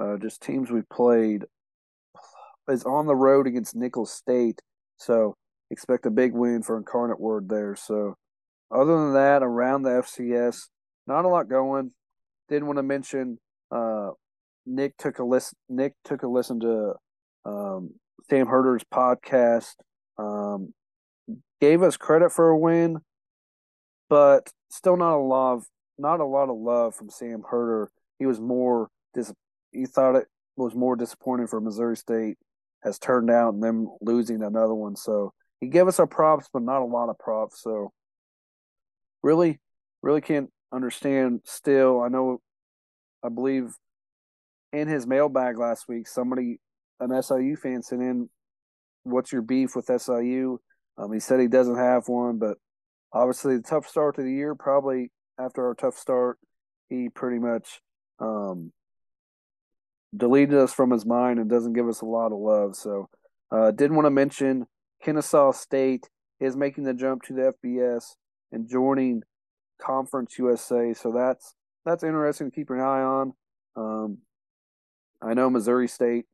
uh, 0.00 0.16
just 0.16 0.42
teams 0.42 0.70
we 0.70 0.82
played, 0.82 1.44
is 2.68 2.84
on 2.84 3.06
the 3.06 3.16
road 3.16 3.46
against 3.46 3.74
Nicholls 3.74 4.12
State, 4.12 4.60
so 4.96 5.34
expect 5.70 6.06
a 6.06 6.10
big 6.10 6.32
win 6.32 6.62
for 6.62 6.76
Incarnate 6.76 7.20
Word 7.20 7.48
there. 7.48 7.76
So, 7.76 8.16
other 8.70 8.96
than 8.96 9.14
that, 9.14 9.42
around 9.42 9.82
the 9.82 9.90
FCS, 9.90 10.68
not 11.06 11.24
a 11.24 11.28
lot 11.28 11.48
going. 11.48 11.92
Didn't 12.48 12.66
want 12.66 12.78
to 12.78 12.82
mention 12.82 13.38
uh, 13.70 14.10
Nick 14.66 14.96
took 14.96 15.18
a 15.18 15.24
listen. 15.24 15.56
Nick 15.68 15.94
took 16.04 16.22
a 16.22 16.28
listen 16.28 16.60
to 16.60 16.94
um, 17.44 17.94
Sam 18.28 18.46
Herder's 18.46 18.84
podcast 18.84 19.74
um, 20.18 20.72
gave 21.60 21.82
us 21.82 21.96
credit 21.96 22.32
for 22.32 22.48
a 22.48 22.58
win, 22.58 22.98
but 24.08 24.50
still 24.70 24.96
not 24.96 25.16
a 25.16 25.22
lot 25.22 25.54
of 25.54 25.64
not 25.98 26.20
a 26.20 26.24
lot 26.24 26.48
of 26.48 26.56
love 26.56 26.94
from 26.94 27.10
Sam 27.10 27.42
Herder. 27.48 27.90
He 28.18 28.26
was 28.26 28.40
more 28.40 28.88
dis- 29.14 29.32
he 29.72 29.86
thought 29.86 30.16
it 30.16 30.26
was 30.56 30.74
more 30.74 30.96
disappointing 30.96 31.46
for 31.46 31.60
Missouri 31.60 31.96
State 31.96 32.38
has 32.82 32.98
turned 32.98 33.30
out 33.30 33.54
and 33.54 33.62
them 33.62 33.88
losing 34.00 34.42
another 34.42 34.74
one. 34.74 34.96
So 34.96 35.32
he 35.60 35.68
gave 35.68 35.86
us 35.86 36.00
our 36.00 36.06
props, 36.06 36.48
but 36.52 36.62
not 36.62 36.82
a 36.82 36.84
lot 36.84 37.08
of 37.08 37.18
props. 37.18 37.62
So 37.62 37.92
really, 39.22 39.60
really 40.02 40.20
can't 40.20 40.50
understand 40.72 41.40
still. 41.44 42.02
I 42.02 42.08
know 42.08 42.40
I 43.24 43.28
believe 43.28 43.74
in 44.72 44.88
his 44.88 45.06
mailbag 45.06 45.58
last 45.58 45.86
week, 45.88 46.08
somebody 46.08 46.58
an 46.98 47.22
SIU 47.22 47.56
fan 47.56 47.82
sent 47.82 48.02
in 48.02 48.28
what's 49.04 49.32
your 49.32 49.42
beef 49.42 49.74
with 49.74 49.86
SIU? 49.86 50.58
Um, 50.98 51.12
he 51.12 51.20
said 51.20 51.40
he 51.40 51.48
doesn't 51.48 51.76
have 51.76 52.08
one, 52.08 52.38
but 52.38 52.58
obviously 53.12 53.56
the 53.56 53.62
tough 53.62 53.88
start 53.88 54.16
to 54.16 54.22
the 54.22 54.32
year, 54.32 54.54
probably 54.54 55.10
after 55.38 55.66
our 55.66 55.74
tough 55.74 55.96
start, 55.96 56.38
he 56.88 57.08
pretty 57.08 57.38
much 57.38 57.80
um, 58.18 58.72
deleted 60.16 60.54
us 60.54 60.72
from 60.72 60.90
his 60.90 61.06
mind 61.06 61.38
and 61.38 61.48
doesn't 61.48 61.72
give 61.72 61.88
us 61.88 62.00
a 62.00 62.06
lot 62.06 62.32
of 62.32 62.38
love. 62.38 62.76
So, 62.76 63.08
uh, 63.50 63.70
did 63.70 63.92
want 63.92 64.06
to 64.06 64.10
mention 64.10 64.66
Kennesaw 65.02 65.52
State 65.52 66.08
is 66.40 66.56
making 66.56 66.84
the 66.84 66.94
jump 66.94 67.22
to 67.22 67.32
the 67.34 67.54
FBS 67.64 68.16
and 68.50 68.68
joining 68.68 69.22
Conference 69.80 70.38
USA. 70.38 70.92
So 70.94 71.12
that's 71.12 71.54
that's 71.84 72.04
interesting 72.04 72.50
to 72.50 72.54
keep 72.54 72.70
an 72.70 72.80
eye 72.80 73.02
on. 73.02 73.32
Um, 73.76 74.18
I 75.20 75.34
know 75.34 75.50
Missouri 75.50 75.88
State 75.88 76.26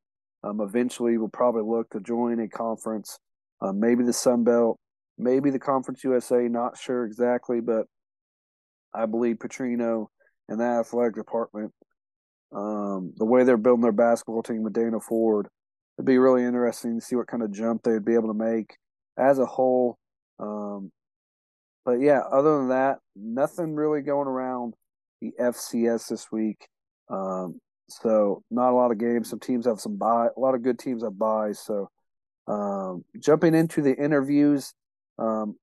um, 0.45 0.61
eventually 0.61 1.17
will 1.19 1.29
probably 1.29 1.63
look 1.63 1.91
to 1.91 2.01
join 2.01 2.41
a 2.41 2.49
conference, 2.49 3.19
um, 3.61 3.81
maybe 3.81 4.05
the 4.05 4.13
Sun 4.13 4.45
Belt, 4.45 4.79
maybe 5.17 5.51
the 5.51 5.59
Conference 5.59 6.05
USA. 6.05 6.49
Not 6.49 6.79
sure 6.79 7.05
exactly, 7.05 7.61
but 7.61 7.87
I 8.95 9.07
believe 9.07 9.37
Petrino 9.37 10.07
and 10.49 10.61
the 10.61 10.65
athletic 10.65 11.15
department 11.15 11.73
um, 12.53 13.13
the 13.17 13.25
way 13.25 13.45
they're 13.45 13.57
building 13.57 13.83
their 13.83 13.93
basketball 13.93 14.43
team 14.43 14.63
with 14.63 14.73
Dana 14.73 15.01
Ford, 15.01 15.49
it'd 15.99 16.07
be 16.07 16.19
really 16.19 16.45
interesting 16.45 16.99
to 16.99 17.05
see 17.05 17.17
what 17.17 17.27
kind 17.27 17.43
of 17.43 17.53
jump 17.53 17.83
they'd 17.83 18.05
be 18.05 18.15
able 18.15 18.29
to 18.29 18.35
make 18.35 18.77
as 19.19 19.39
a 19.39 19.47
whole. 19.47 19.99
Um, 20.39 20.91
but 21.85 22.01
yeah, 22.01 22.21
other 22.31 22.59
than 22.59 22.69
that, 22.69 22.99
nothing 23.17 23.75
really 23.75 24.03
going 24.03 24.29
around 24.29 24.75
the 25.21 25.33
FCS 25.41 26.09
this 26.09 26.31
week. 26.31 26.69
Um, 27.11 27.61
so 27.89 28.43
not 28.51 28.71
a 28.71 28.77
lot 28.77 28.93
of 28.93 28.99
games. 28.99 29.31
Some 29.31 29.41
teams 29.41 29.67
have 29.67 29.81
some 29.81 29.97
buy. 29.97 30.29
A 30.37 30.41
lot 30.41 30.55
of 30.55 30.63
good 30.63 30.79
teams 30.79 31.03
have 31.03 31.19
buys. 31.19 31.59
So 31.59 31.91
um, 32.47 33.05
jumping 33.19 33.55
into 33.55 33.83
the 33.83 33.97
interviews 33.97 34.75
um, 35.19 35.57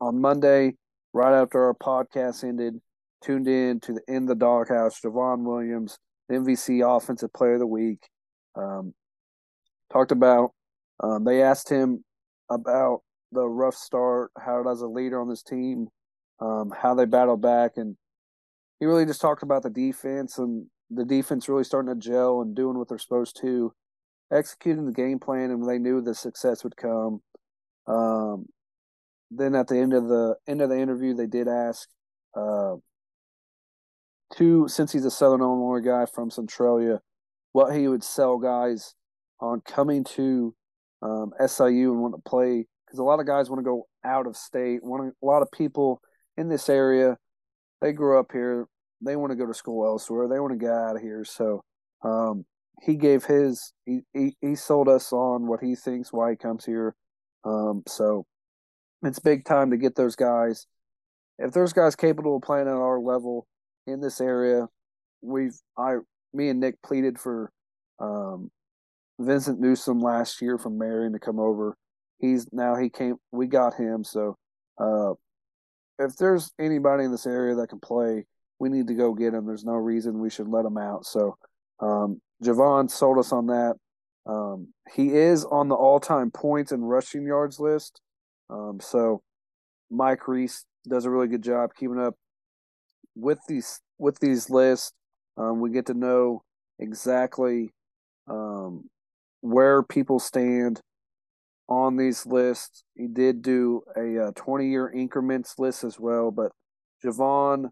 on 0.00 0.20
Monday, 0.20 0.74
right 1.12 1.40
after 1.40 1.64
our 1.64 1.74
podcast 1.74 2.44
ended, 2.44 2.80
tuned 3.24 3.48
in 3.48 3.80
to 3.80 3.94
the 3.94 4.02
In 4.08 4.26
the 4.26 4.34
Doghouse. 4.34 5.00
Javon 5.00 5.42
Williams 5.44 5.98
MVC 6.30 6.96
Offensive 6.96 7.32
Player 7.32 7.54
of 7.54 7.60
the 7.60 7.66
Week. 7.66 8.00
Um, 8.56 8.94
talked 9.92 10.12
about, 10.12 10.52
um, 11.02 11.24
they 11.24 11.42
asked 11.42 11.68
him 11.68 12.04
about 12.50 13.00
the 13.32 13.46
rough 13.46 13.74
start, 13.74 14.30
how 14.38 14.60
it 14.60 14.70
as 14.70 14.80
a 14.80 14.86
leader 14.86 15.20
on 15.20 15.28
this 15.28 15.42
team, 15.42 15.88
um, 16.40 16.72
how 16.76 16.94
they 16.94 17.04
battled 17.04 17.42
back, 17.42 17.72
and 17.76 17.96
he 18.78 18.86
really 18.86 19.06
just 19.06 19.20
talked 19.20 19.42
about 19.42 19.62
the 19.62 19.70
defense 19.70 20.38
and 20.38 20.66
the 20.90 21.04
defense 21.04 21.48
really 21.48 21.64
starting 21.64 21.92
to 21.92 22.00
gel 22.00 22.40
and 22.40 22.56
doing 22.56 22.76
what 22.76 22.88
they're 22.88 22.98
supposed 22.98 23.38
to, 23.40 23.72
executing 24.32 24.86
the 24.86 24.92
game 24.92 25.18
plan, 25.18 25.50
and 25.50 25.68
they 25.68 25.78
knew 25.78 26.00
the 26.00 26.14
success 26.14 26.64
would 26.64 26.76
come. 26.76 27.20
Um, 27.86 28.46
then 29.30 29.54
at 29.54 29.68
the 29.68 29.78
end 29.78 29.92
of 29.92 30.08
the 30.08 30.36
end 30.48 30.60
of 30.60 30.70
the 30.70 30.78
interview, 30.78 31.14
they 31.14 31.26
did 31.26 31.46
ask 31.46 31.88
uh, 32.36 32.74
two, 34.36 34.68
since 34.68 34.92
he's 34.92 35.04
a 35.04 35.10
Southern 35.10 35.40
Illinois 35.40 35.80
guy 35.80 36.06
from 36.06 36.30
Centralia, 36.30 37.00
what 37.52 37.74
he 37.74 37.88
would 37.88 38.04
sell 38.04 38.38
guys 38.38 38.94
on 39.40 39.60
coming 39.62 40.04
to 40.04 40.54
um, 41.02 41.32
SIU 41.44 41.92
and 41.92 42.00
want 42.00 42.14
to 42.14 42.28
play 42.28 42.66
because 42.90 42.98
a 42.98 43.04
lot 43.04 43.20
of 43.20 43.26
guys 43.26 43.48
want 43.48 43.60
to 43.60 43.64
go 43.64 43.86
out 44.04 44.26
of 44.26 44.36
state. 44.36 44.82
Want 44.82 45.14
a 45.22 45.26
lot 45.26 45.42
of 45.42 45.52
people 45.52 46.00
in 46.36 46.48
this 46.48 46.68
area, 46.68 47.16
they 47.80 47.92
grew 47.92 48.18
up 48.18 48.32
here. 48.32 48.66
They 49.00 49.16
want 49.16 49.30
to 49.30 49.36
go 49.36 49.46
to 49.46 49.54
school 49.54 49.86
elsewhere. 49.86 50.28
They 50.28 50.40
want 50.40 50.52
to 50.52 50.58
get 50.58 50.72
out 50.72 50.96
of 50.96 51.02
here. 51.02 51.24
So 51.24 51.62
um, 52.02 52.44
he 52.82 52.96
gave 52.96 53.24
his 53.24 53.72
he, 53.86 54.00
he, 54.12 54.36
he 54.40 54.54
sold 54.56 54.88
us 54.88 55.12
on 55.12 55.46
what 55.46 55.60
he 55.62 55.74
thinks 55.74 56.12
why 56.12 56.30
he 56.30 56.36
comes 56.36 56.64
here. 56.64 56.94
Um, 57.44 57.82
so 57.86 58.26
it's 59.02 59.18
big 59.18 59.44
time 59.44 59.70
to 59.70 59.76
get 59.76 59.94
those 59.94 60.16
guys. 60.16 60.66
If 61.38 61.52
there's 61.52 61.72
guys 61.72 61.96
capable 61.96 62.36
of 62.36 62.42
playing 62.42 62.68
at 62.68 62.74
our 62.74 63.00
level, 63.00 63.46
in 63.90 64.00
this 64.00 64.20
area. 64.20 64.68
We've 65.22 65.54
I 65.76 65.96
me 66.32 66.48
and 66.48 66.60
Nick 66.60 66.80
pleaded 66.82 67.18
for 67.18 67.50
um, 67.98 68.50
Vincent 69.18 69.60
Newsom 69.60 70.00
last 70.00 70.40
year 70.40 70.58
from 70.58 70.78
Marion 70.78 71.12
to 71.12 71.18
come 71.18 71.38
over. 71.38 71.76
He's 72.18 72.46
now 72.52 72.76
he 72.76 72.88
came. 72.88 73.16
We 73.32 73.46
got 73.46 73.74
him. 73.74 74.04
So 74.04 74.36
uh, 74.78 75.12
if 75.98 76.16
there's 76.16 76.52
anybody 76.58 77.04
in 77.04 77.10
this 77.10 77.26
area 77.26 77.54
that 77.56 77.68
can 77.68 77.80
play, 77.80 78.24
we 78.58 78.68
need 78.68 78.88
to 78.88 78.94
go 78.94 79.14
get 79.14 79.34
him. 79.34 79.46
There's 79.46 79.64
no 79.64 79.74
reason 79.74 80.18
we 80.18 80.30
should 80.30 80.48
let 80.48 80.64
him 80.64 80.78
out. 80.78 81.04
So 81.06 81.36
um, 81.80 82.20
Javon 82.42 82.90
sold 82.90 83.18
us 83.18 83.32
on 83.32 83.46
that. 83.46 83.74
Um, 84.26 84.68
he 84.94 85.14
is 85.14 85.44
on 85.44 85.68
the 85.68 85.74
all-time 85.74 86.30
points 86.30 86.72
and 86.72 86.88
rushing 86.88 87.26
yards 87.26 87.58
list. 87.58 88.00
Um, 88.50 88.78
so 88.80 89.22
Mike 89.90 90.28
Reis 90.28 90.64
does 90.88 91.04
a 91.04 91.10
really 91.10 91.28
good 91.28 91.42
job 91.42 91.70
keeping 91.74 91.98
up 91.98 92.16
with 93.14 93.38
these 93.48 93.80
with 93.98 94.18
these 94.20 94.50
lists, 94.50 94.92
um, 95.36 95.60
we 95.60 95.70
get 95.70 95.86
to 95.86 95.94
know 95.94 96.42
exactly 96.78 97.70
um, 98.28 98.88
where 99.40 99.82
people 99.82 100.18
stand 100.18 100.80
on 101.68 101.96
these 101.96 102.26
lists. 102.26 102.84
He 102.94 103.06
did 103.06 103.42
do 103.42 103.82
a 103.96 104.28
uh, 104.28 104.30
20 104.34 104.68
year 104.68 104.90
increments 104.90 105.54
list 105.58 105.84
as 105.84 105.98
well, 105.98 106.30
but 106.30 106.52
Javon, 107.04 107.70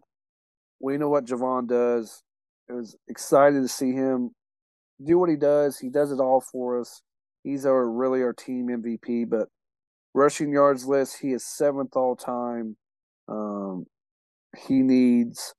we 0.79 0.97
know 0.97 1.09
what 1.09 1.25
Javon 1.25 1.67
does. 1.67 2.21
It 2.69 2.73
was 2.73 2.95
excited 3.07 3.61
to 3.61 3.67
see 3.67 3.91
him 3.91 4.31
do 5.03 5.17
what 5.19 5.29
he 5.29 5.35
does. 5.35 5.79
He 5.79 5.89
does 5.89 6.11
it 6.11 6.19
all 6.19 6.41
for 6.41 6.79
us. 6.79 7.01
He's 7.43 7.65
our 7.65 7.89
really 7.89 8.21
our 8.21 8.33
team 8.33 8.67
MVP, 8.67 9.29
but 9.29 9.47
rushing 10.13 10.51
yards 10.51 10.85
list, 10.85 11.17
he 11.21 11.31
is 11.31 11.45
seventh 11.45 11.95
all 11.95 12.15
time. 12.15 12.75
Um, 13.27 13.85
he 14.57 14.81
needs 14.81 15.53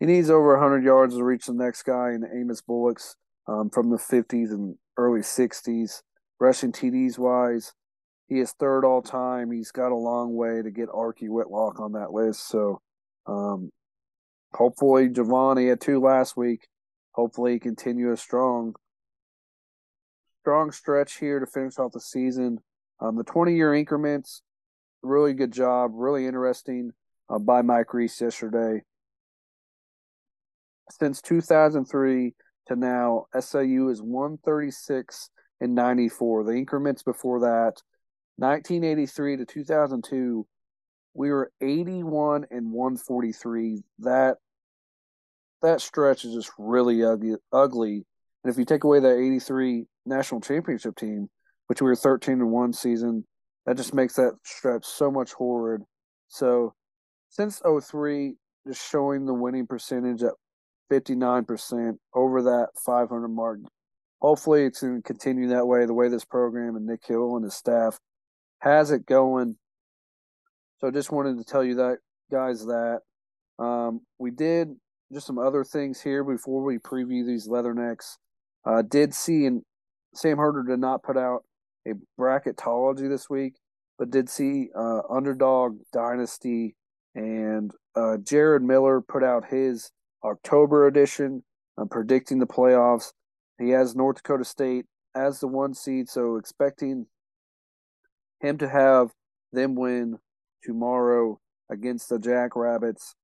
he 0.00 0.06
needs 0.06 0.30
over 0.30 0.52
100 0.52 0.84
yards 0.84 1.16
to 1.16 1.24
reach 1.24 1.46
the 1.46 1.52
next 1.52 1.82
guy 1.82 2.10
in 2.12 2.20
the 2.20 2.32
Amos 2.32 2.60
Bullocks 2.60 3.16
um, 3.48 3.68
from 3.70 3.90
the 3.90 3.96
50s 3.96 4.50
and 4.50 4.76
early 4.96 5.20
60s. 5.20 6.02
Rushing 6.38 6.70
TDs 6.70 7.18
wise, 7.18 7.72
he 8.28 8.38
is 8.38 8.52
third 8.52 8.84
all 8.84 9.02
time. 9.02 9.50
He's 9.50 9.72
got 9.72 9.90
a 9.90 9.96
long 9.96 10.36
way 10.36 10.62
to 10.62 10.70
get 10.70 10.88
Archie 10.94 11.28
Whitlock 11.28 11.80
on 11.80 11.92
that 11.92 12.12
list. 12.12 12.48
So 12.48 12.80
um, 13.26 13.70
hopefully, 14.52 15.08
he 15.12 15.66
had 15.66 15.80
two 15.80 16.00
last 16.00 16.36
week. 16.36 16.68
Hopefully, 17.12 17.54
he 17.54 17.58
continue 17.58 18.12
a 18.12 18.16
strong, 18.16 18.74
strong 20.42 20.70
stretch 20.70 21.18
here 21.18 21.40
to 21.40 21.46
finish 21.46 21.76
off 21.76 21.90
the 21.90 22.00
season. 22.00 22.58
Um, 23.00 23.16
the 23.16 23.24
20 23.24 23.56
year 23.56 23.74
increments, 23.74 24.42
really 25.02 25.34
good 25.34 25.52
job, 25.52 25.90
really 25.94 26.26
interesting 26.26 26.92
uh, 27.30 27.38
by 27.38 27.62
Mike 27.62 27.92
Reis 27.92 28.20
yesterday. 28.20 28.82
Since 30.90 31.20
2003 31.22 32.34
to 32.68 32.76
now, 32.76 33.26
SIU 33.38 33.88
is 33.90 34.00
136 34.02 35.30
and 35.60 35.74
94. 35.74 36.44
The 36.44 36.52
increments 36.52 37.02
before 37.02 37.40
that, 37.40 37.82
1983 38.36 39.38
to 39.38 39.44
2002, 39.44 40.46
we 41.14 41.30
were 41.30 41.50
81 41.60 42.46
and 42.50 42.72
143. 42.72 43.82
That 44.00 44.36
that 45.60 45.80
stretch 45.80 46.24
is 46.24 46.34
just 46.34 46.52
really 46.56 47.02
ugly. 47.04 47.34
ugly. 47.52 48.06
And 48.44 48.52
if 48.52 48.58
you 48.58 48.64
take 48.64 48.84
away 48.84 49.00
that 49.00 49.18
83 49.18 49.86
national 50.06 50.40
championship 50.40 50.94
team, 50.94 51.28
which 51.66 51.82
we 51.82 51.86
were 51.86 51.96
13 51.96 52.34
and 52.34 52.50
1 52.52 52.72
season, 52.72 53.26
that 53.66 53.76
just 53.76 53.92
makes 53.92 54.14
that 54.14 54.34
stretch 54.44 54.86
so 54.86 55.10
much 55.10 55.32
horrid. 55.32 55.82
So 56.28 56.74
since 57.28 57.60
03, 57.60 58.34
just 58.66 58.90
showing 58.90 59.26
the 59.26 59.34
winning 59.34 59.66
percentage 59.66 60.22
at 60.22 60.32
59% 60.90 61.96
over 62.14 62.42
that 62.42 62.68
500 62.84 63.28
mark. 63.28 63.60
Hopefully, 64.20 64.64
it's 64.64 64.80
going 64.80 64.96
to 64.96 65.02
continue 65.02 65.48
that 65.48 65.66
way, 65.66 65.86
the 65.86 65.94
way 65.94 66.08
this 66.08 66.24
program 66.24 66.76
and 66.76 66.86
Nick 66.86 67.06
Hill 67.06 67.36
and 67.36 67.44
his 67.44 67.54
staff 67.54 67.98
has 68.60 68.90
it 68.90 69.06
going. 69.06 69.56
So, 70.80 70.90
just 70.90 71.12
wanted 71.12 71.38
to 71.38 71.44
tell 71.44 71.62
you 71.62 71.76
that, 71.76 71.98
guys, 72.30 72.64
that 72.66 73.00
um, 73.58 74.00
we 74.18 74.30
did 74.30 74.74
just 75.12 75.26
some 75.26 75.38
other 75.38 75.64
things 75.64 76.00
here 76.00 76.24
before 76.24 76.62
we 76.62 76.78
preview 76.78 77.24
these 77.26 77.48
leathernecks. 77.48 78.16
Uh, 78.64 78.82
did 78.82 79.14
see, 79.14 79.46
and 79.46 79.62
Sam 80.14 80.38
Herder 80.38 80.64
did 80.64 80.80
not 80.80 81.02
put 81.02 81.16
out 81.16 81.44
a 81.86 81.92
bracketology 82.20 83.08
this 83.08 83.30
week. 83.30 83.54
but 83.98 84.10
did 84.10 84.28
see 84.28 84.68
uh, 84.76 85.00
Underdog 85.10 85.78
Dynasty 85.92 86.76
and 87.18 87.72
uh, 87.96 88.16
Jared 88.18 88.62
Miller 88.62 89.00
put 89.00 89.24
out 89.24 89.44
his 89.44 89.90
October 90.24 90.86
edition, 90.86 91.42
uh, 91.76 91.84
predicting 91.84 92.38
the 92.38 92.46
playoffs. 92.46 93.12
He 93.58 93.70
has 93.70 93.96
North 93.96 94.18
Dakota 94.18 94.44
State 94.44 94.86
as 95.16 95.40
the 95.40 95.48
one 95.48 95.74
seed, 95.74 96.08
so 96.08 96.36
expecting 96.36 97.06
him 98.40 98.56
to 98.58 98.68
have 98.68 99.10
them 99.52 99.74
win 99.74 100.18
tomorrow 100.62 101.40
against 101.68 102.08
the 102.08 102.20
Jackrabbits. 102.20 103.16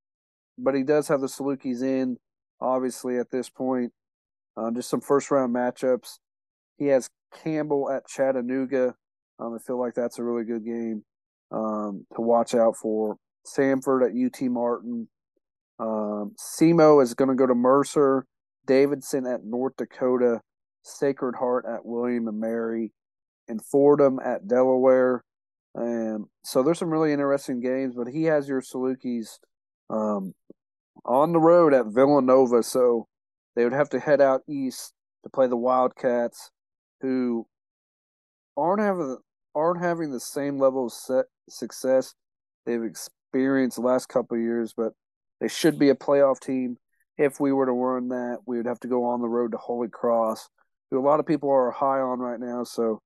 But 0.58 0.74
he 0.74 0.82
does 0.82 1.06
have 1.06 1.20
the 1.20 1.28
Salukis 1.28 1.82
in, 1.82 2.16
obviously, 2.60 3.16
at 3.18 3.30
this 3.30 3.48
point. 3.48 3.92
Uh, 4.56 4.72
just 4.72 4.90
some 4.90 5.00
first 5.00 5.30
round 5.30 5.54
matchups. 5.54 6.18
He 6.78 6.86
has 6.86 7.08
Campbell 7.44 7.90
at 7.90 8.08
Chattanooga. 8.08 8.94
Um, 9.38 9.54
I 9.54 9.58
feel 9.64 9.78
like 9.78 9.94
that's 9.94 10.18
a 10.18 10.24
really 10.24 10.44
good 10.44 10.64
game 10.64 11.04
um, 11.52 12.06
to 12.16 12.20
watch 12.20 12.56
out 12.56 12.76
for. 12.76 13.18
Samford 13.46 14.04
at 14.04 14.14
UT 14.14 14.50
Martin. 14.50 15.08
Um, 15.78 16.34
SEMO 16.38 17.02
is 17.02 17.14
going 17.14 17.28
to 17.28 17.34
go 17.34 17.46
to 17.46 17.54
Mercer. 17.54 18.26
Davidson 18.66 19.26
at 19.26 19.44
North 19.44 19.76
Dakota. 19.76 20.40
Sacred 20.82 21.34
Heart 21.34 21.64
at 21.68 21.84
William 21.84 22.28
and 22.28 22.40
Mary. 22.40 22.92
And 23.48 23.64
Fordham 23.64 24.18
at 24.24 24.46
Delaware. 24.48 25.24
And 25.74 26.26
so 26.44 26.62
there's 26.62 26.78
some 26.78 26.90
really 26.90 27.12
interesting 27.12 27.60
games, 27.60 27.94
but 27.96 28.06
he 28.06 28.24
has 28.24 28.48
your 28.48 28.60
Salukis 28.60 29.38
um, 29.90 30.32
on 31.04 31.32
the 31.32 31.40
road 31.40 31.74
at 31.74 31.86
Villanova. 31.86 32.62
So 32.62 33.08
they 33.56 33.64
would 33.64 33.72
have 33.72 33.90
to 33.90 34.00
head 34.00 34.20
out 34.20 34.42
east 34.48 34.92
to 35.24 35.30
play 35.30 35.46
the 35.48 35.56
Wildcats, 35.56 36.50
who 37.00 37.46
aren't 38.56 38.80
having 38.80 39.18
aren't 39.54 39.82
having 39.82 40.10
the 40.10 40.20
same 40.20 40.58
level 40.58 40.86
of 40.86 41.24
success 41.48 42.14
they've 42.66 42.82
experienced 43.34 43.76
the 43.76 43.82
last 43.82 44.08
couple 44.08 44.38
years, 44.38 44.72
but 44.76 44.92
they 45.40 45.48
should 45.48 45.76
be 45.78 45.88
a 45.88 45.94
playoff 45.94 46.38
team. 46.38 46.76
If 47.18 47.40
we 47.40 47.52
were 47.52 47.66
to 47.66 47.74
win 47.74 48.08
that, 48.08 48.38
we 48.46 48.56
would 48.56 48.66
have 48.66 48.80
to 48.80 48.88
go 48.88 49.04
on 49.04 49.20
the 49.20 49.28
road 49.28 49.52
to 49.52 49.58
Holy 49.58 49.88
Cross, 49.88 50.48
who 50.90 51.00
a 51.00 51.02
lot 51.06 51.18
of 51.18 51.26
people 51.26 51.50
are 51.50 51.70
high 51.72 52.00
on 52.00 52.20
right 52.20 52.38
now. 52.38 52.62
So 52.62 53.00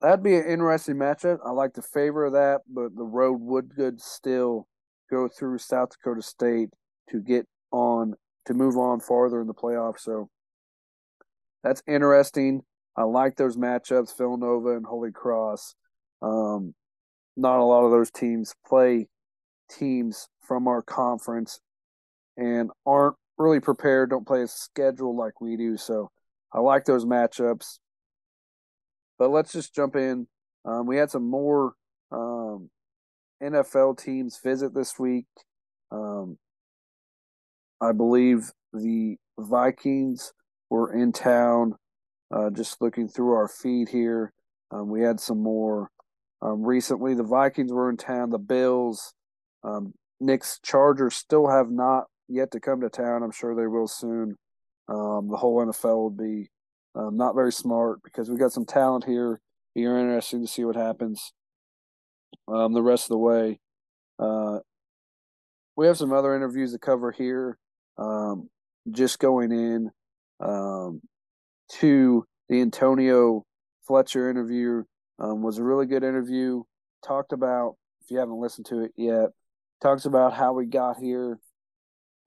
that'd 0.00 0.22
be 0.22 0.36
an 0.36 0.46
interesting 0.46 0.96
matchup. 0.96 1.38
I 1.44 1.50
like 1.50 1.74
the 1.74 1.82
favor 1.82 2.26
of 2.26 2.32
that, 2.34 2.60
but 2.68 2.94
the 2.94 3.04
road 3.04 3.40
would 3.40 3.74
good 3.74 4.00
still 4.00 4.68
go 5.10 5.28
through 5.28 5.58
South 5.58 5.90
Dakota 5.90 6.22
State 6.22 6.70
to 7.10 7.20
get 7.20 7.46
on 7.72 8.14
to 8.46 8.54
move 8.54 8.76
on 8.76 9.00
farther 9.00 9.40
in 9.40 9.48
the 9.48 9.54
playoffs. 9.54 10.00
So 10.00 10.28
that's 11.64 11.82
interesting. 11.88 12.62
I 12.96 13.02
like 13.02 13.36
those 13.36 13.56
matchups, 13.56 14.16
Villanova 14.16 14.76
and 14.76 14.86
Holy 14.86 15.12
Cross. 15.12 15.74
Um, 16.22 16.74
not 17.38 17.60
a 17.60 17.64
lot 17.64 17.84
of 17.84 17.90
those 17.90 18.10
teams 18.10 18.54
play 18.66 19.06
teams 19.70 20.28
from 20.40 20.66
our 20.68 20.82
conference 20.82 21.60
and 22.36 22.70
aren't 22.86 23.16
really 23.36 23.60
prepared, 23.60 24.10
don't 24.10 24.26
play 24.26 24.42
a 24.42 24.48
schedule 24.48 25.16
like 25.16 25.40
we 25.40 25.56
do. 25.56 25.76
So 25.76 26.10
I 26.52 26.60
like 26.60 26.84
those 26.84 27.04
matchups. 27.04 27.78
But 29.18 29.30
let's 29.30 29.52
just 29.52 29.74
jump 29.74 29.96
in. 29.96 30.26
Um, 30.64 30.86
we 30.86 30.96
had 30.96 31.10
some 31.10 31.28
more 31.28 31.72
um, 32.12 32.70
NFL 33.42 33.98
teams 33.98 34.38
visit 34.42 34.74
this 34.74 34.98
week. 34.98 35.26
Um, 35.90 36.38
I 37.80 37.92
believe 37.92 38.50
the 38.72 39.16
Vikings 39.38 40.32
were 40.70 40.92
in 40.92 41.12
town 41.12 41.74
uh, 42.30 42.50
just 42.50 42.80
looking 42.80 43.08
through 43.08 43.32
our 43.32 43.48
feed 43.48 43.88
here, 43.88 44.32
um, 44.70 44.88
we 44.88 45.00
had 45.00 45.18
some 45.20 45.42
more 45.42 45.90
um, 46.42 46.62
recently. 46.62 47.14
The 47.14 47.22
Vikings 47.22 47.72
were 47.72 47.90
in 47.90 47.96
town. 47.96 48.30
The 48.30 48.38
Bills, 48.38 49.14
um, 49.64 49.94
Knicks, 50.20 50.58
Chargers 50.62 51.16
still 51.16 51.48
have 51.48 51.70
not 51.70 52.04
yet 52.28 52.50
to 52.52 52.60
come 52.60 52.80
to 52.80 52.88
town. 52.88 53.22
I'm 53.22 53.32
sure 53.32 53.54
they 53.54 53.66
will 53.66 53.88
soon. 53.88 54.36
Um, 54.88 55.28
the 55.30 55.36
whole 55.36 55.64
NFL 55.64 56.04
would 56.04 56.16
be 56.16 56.48
um, 56.94 57.16
not 57.16 57.34
very 57.34 57.52
smart 57.52 58.00
because 58.02 58.30
we 58.30 58.36
got 58.36 58.52
some 58.52 58.64
talent 58.64 59.04
here. 59.04 59.40
Be 59.74 59.84
interesting 59.84 60.40
to 60.40 60.48
see 60.50 60.64
what 60.64 60.76
happens 60.76 61.32
um, 62.48 62.72
the 62.72 62.82
rest 62.82 63.04
of 63.04 63.10
the 63.10 63.18
way. 63.18 63.60
Uh, 64.18 64.58
we 65.76 65.86
have 65.86 65.96
some 65.96 66.12
other 66.12 66.34
interviews 66.34 66.72
to 66.72 66.78
cover 66.78 67.12
here. 67.12 67.58
Um, 67.98 68.48
just 68.90 69.18
going 69.18 69.52
in, 69.52 69.90
um, 70.40 71.00
to 71.80 72.24
the 72.48 72.60
Antonio 72.60 73.44
Fletcher 73.86 74.30
interview 74.30 74.84
um, 75.18 75.42
was 75.42 75.58
a 75.58 75.64
really 75.64 75.86
good 75.86 76.04
interview. 76.04 76.62
Talked 77.04 77.32
about, 77.32 77.76
if 78.02 78.10
you 78.10 78.18
haven't 78.18 78.40
listened 78.40 78.66
to 78.66 78.82
it 78.82 78.92
yet, 78.96 79.30
talks 79.82 80.04
about 80.04 80.34
how 80.34 80.52
we 80.52 80.66
got 80.66 80.96
here 80.96 81.38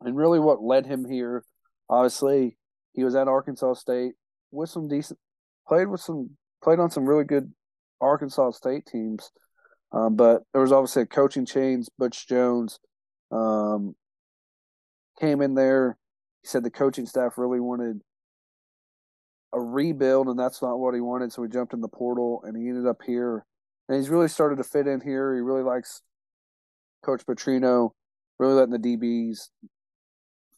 and 0.02 0.16
really 0.16 0.40
what 0.40 0.64
led 0.64 0.86
him 0.86 1.06
here. 1.06 1.44
Obviously, 1.90 2.58
he 2.94 3.04
was 3.04 3.16
at 3.16 3.28
Arkansas 3.28 3.74
State 3.76 4.14
with 4.52 4.70
some 4.70 4.88
decent, 4.88 5.20
played 5.68 5.88
with 5.88 6.02
some, 6.02 6.32
played 6.64 6.80
on 6.80 6.90
some 6.90 7.06
really 7.06 7.26
good 7.26 7.52
Arkansas 8.00 8.52
State 8.52 8.86
teams. 8.86 9.32
Um, 9.92 10.16
but 10.16 10.44
there 10.54 10.62
was 10.62 10.72
obviously 10.72 11.04
a 11.04 11.08
coaching 11.08 11.46
change. 11.46 11.88
Butch 11.98 12.28
Jones 12.28 12.80
um, 13.32 13.96
came 15.20 15.42
in 15.42 15.54
there. 15.56 15.98
He 16.42 16.48
said 16.48 16.64
the 16.64 16.72
coaching 16.72 17.06
staff 17.06 17.38
really 17.38 17.60
wanted 17.60 18.02
a 19.54 19.60
rebuild, 19.60 20.28
and 20.28 20.40
that's 20.40 20.62
not 20.62 20.80
what 20.80 20.94
he 20.94 21.02
wanted. 21.02 21.32
So 21.32 21.44
he 21.44 21.50
jumped 21.50 21.74
in 21.74 21.82
the 21.82 21.88
portal, 21.88 22.42
and 22.46 22.56
he 22.56 22.70
ended 22.70 22.88
up 22.88 23.02
here. 23.06 23.46
And 23.88 23.98
he's 23.98 24.10
really 24.10 24.28
started 24.28 24.58
to 24.58 24.64
fit 24.64 24.88
in 24.88 25.02
here. 25.02 25.36
He 25.36 25.42
really 25.42 25.64
likes 25.64 26.02
Coach 27.04 27.26
Petrino, 27.26 27.92
really 28.40 28.54
letting 28.54 28.80
the 28.80 28.98
DBs 28.98 29.50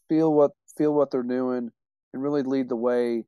feel 0.08 0.34
what 0.34 0.52
feel 0.78 0.94
what 0.94 1.12
they're 1.12 1.24
doing, 1.24 1.72
and 2.14 2.24
really 2.24 2.44
lead 2.44 2.70
the 2.70 2.76
way. 2.76 3.26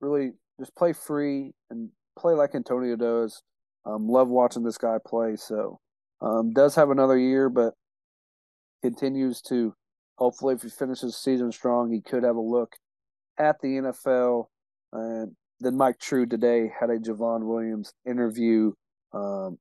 Really 0.00 0.32
just 0.58 0.74
play 0.74 0.92
free 0.92 1.52
and 1.70 1.90
play 2.18 2.34
like 2.34 2.54
Antonio 2.54 2.96
does. 2.96 3.42
Um, 3.86 4.08
love 4.08 4.28
watching 4.28 4.62
this 4.62 4.78
guy 4.78 4.96
play. 5.04 5.36
So 5.36 5.78
um, 6.20 6.52
does 6.52 6.74
have 6.74 6.90
another 6.90 7.18
year, 7.18 7.50
but 7.50 7.74
continues 8.82 9.40
to 9.42 9.74
hopefully 10.16 10.54
if 10.54 10.62
he 10.62 10.70
finishes 10.70 11.16
season 11.16 11.52
strong, 11.52 11.90
he 11.90 12.00
could 12.00 12.22
have 12.22 12.36
a 12.36 12.40
look 12.40 12.76
at 13.38 13.60
the 13.60 13.68
NFL 13.68 14.46
and 14.94 15.32
then 15.60 15.76
Mike 15.76 15.98
True 15.98 16.24
today 16.26 16.70
had 16.78 16.88
a 16.88 16.98
Javon 16.98 17.44
Williams 17.44 17.92
interview. 18.06 18.72
Um, 19.12 19.58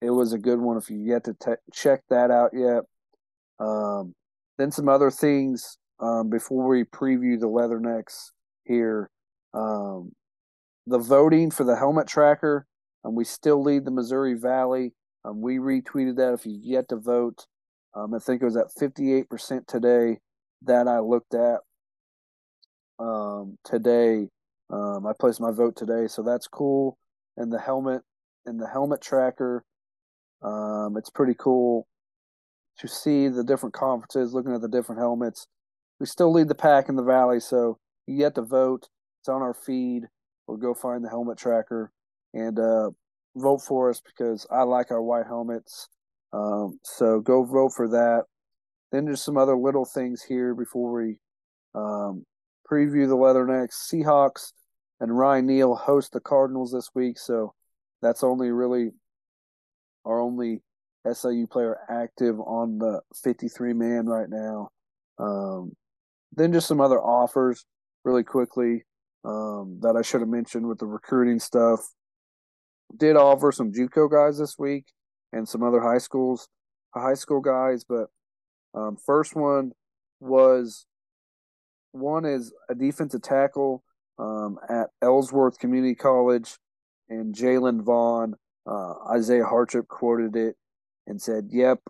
it 0.00 0.10
was 0.10 0.32
a 0.32 0.38
good 0.38 0.58
one. 0.58 0.76
If 0.76 0.88
you 0.88 0.98
yet 0.98 1.24
to 1.24 1.34
te- 1.34 1.62
check 1.72 2.02
that 2.10 2.30
out 2.30 2.50
yet, 2.54 2.84
um, 3.58 4.14
then 4.58 4.70
some 4.70 4.88
other 4.88 5.10
things 5.10 5.78
um, 6.00 6.30
before 6.30 6.66
we 6.68 6.84
preview 6.84 7.38
the 7.38 7.48
Leathernecks 7.48 8.30
here. 8.64 9.10
Um, 9.54 10.12
the 10.86 10.98
voting 10.98 11.50
for 11.50 11.64
the 11.64 11.76
helmet 11.76 12.08
tracker, 12.08 12.66
um, 13.04 13.14
we 13.14 13.24
still 13.24 13.62
lead 13.62 13.84
the 13.84 13.90
Missouri 13.90 14.34
Valley. 14.34 14.92
Um, 15.24 15.40
we 15.40 15.58
retweeted 15.58 16.16
that. 16.16 16.34
If 16.34 16.46
you 16.46 16.58
yet 16.60 16.88
to 16.88 16.96
vote, 16.96 17.46
I 17.94 18.06
think 18.18 18.42
it 18.42 18.44
was 18.44 18.56
at 18.56 18.72
fifty 18.72 19.12
eight 19.12 19.28
percent 19.28 19.68
today 19.68 20.18
that 20.62 20.88
I 20.88 20.98
looked 21.00 21.34
at 21.34 21.60
today. 23.64 24.28
Um, 24.72 25.06
I 25.06 25.12
placed 25.12 25.40
my 25.40 25.50
vote 25.52 25.76
today, 25.76 26.08
so 26.08 26.22
that's 26.22 26.48
cool. 26.48 26.98
And 27.36 27.52
the 27.52 27.60
helmet 27.60 28.02
and 28.46 28.58
the 28.58 28.66
helmet 28.66 29.02
tracker, 29.02 29.64
um, 30.42 30.96
it's 30.96 31.10
pretty 31.10 31.34
cool 31.38 31.86
to 32.78 32.88
see 32.88 33.28
the 33.28 33.44
different 33.44 33.74
conferences, 33.74 34.32
looking 34.32 34.54
at 34.54 34.62
the 34.62 34.68
different 34.68 35.00
helmets. 35.00 35.46
We 36.00 36.06
still 36.06 36.32
lead 36.32 36.48
the 36.48 36.54
pack 36.54 36.88
in 36.88 36.96
the 36.96 37.02
valley, 37.02 37.38
so 37.38 37.78
you 38.06 38.16
get 38.16 38.34
to 38.36 38.42
vote. 38.42 38.88
It's 39.20 39.28
on 39.28 39.42
our 39.42 39.54
feed. 39.54 40.04
We'll 40.46 40.56
go 40.56 40.74
find 40.74 41.04
the 41.04 41.10
helmet 41.10 41.38
tracker 41.38 41.92
and 42.34 42.58
uh, 42.58 42.90
vote 43.36 43.62
for 43.62 43.90
us 43.90 44.00
because 44.00 44.46
I 44.50 44.62
like 44.62 44.90
our 44.90 45.02
white 45.02 45.26
helmets. 45.26 45.88
Um, 46.32 46.80
so 46.82 47.20
go 47.20 47.44
vote 47.44 47.72
for 47.76 47.88
that. 47.88 48.24
Then 48.90 49.04
there's 49.04 49.22
some 49.22 49.36
other 49.36 49.56
little 49.56 49.84
things 49.84 50.22
here 50.22 50.54
before 50.54 50.92
we 50.92 51.18
um, 51.74 52.24
preview 52.70 53.06
the 53.06 53.16
Leathernecks. 53.16 53.74
Seahawks 53.90 54.52
and 55.02 55.18
Ryan 55.18 55.46
Neal 55.46 55.74
host 55.74 56.12
the 56.12 56.20
Cardinals 56.20 56.70
this 56.70 56.90
week, 56.94 57.18
so 57.18 57.54
that's 58.02 58.22
only 58.22 58.52
really 58.52 58.90
our 60.04 60.20
only 60.20 60.62
SIU 61.12 61.48
player 61.48 61.76
active 61.90 62.38
on 62.38 62.78
the 62.78 63.00
53 63.24 63.72
man 63.72 64.06
right 64.06 64.30
now. 64.30 64.70
Um, 65.18 65.72
then 66.32 66.52
just 66.52 66.68
some 66.68 66.80
other 66.80 67.00
offers 67.00 67.66
really 68.04 68.22
quickly 68.22 68.84
um, 69.24 69.80
that 69.82 69.96
I 69.96 70.02
should 70.02 70.20
have 70.20 70.28
mentioned 70.30 70.68
with 70.68 70.78
the 70.78 70.86
recruiting 70.86 71.40
stuff. 71.40 71.80
Did 72.96 73.16
offer 73.16 73.50
some 73.50 73.72
JUCO 73.72 74.08
guys 74.08 74.38
this 74.38 74.56
week 74.56 74.84
and 75.32 75.48
some 75.48 75.64
other 75.64 75.80
high 75.80 75.98
schools, 75.98 76.46
high 76.94 77.14
school 77.14 77.40
guys, 77.40 77.82
but 77.82 78.06
um, 78.72 78.96
first 79.04 79.34
one 79.34 79.72
was 80.20 80.86
one 81.90 82.24
is 82.24 82.52
a 82.70 82.76
defensive 82.76 83.22
tackle 83.22 83.82
um, 84.18 84.58
at 84.68 84.90
Ellsworth 85.00 85.58
Community 85.58 85.94
College, 85.94 86.58
and 87.08 87.34
Jalen 87.34 87.82
Vaughn 87.82 88.34
Uh, 88.64 88.94
Isaiah 89.10 89.44
Hartrip 89.44 89.88
quoted 89.88 90.36
it 90.36 90.56
and 91.06 91.20
said, 91.20 91.48
"Yep, 91.50 91.80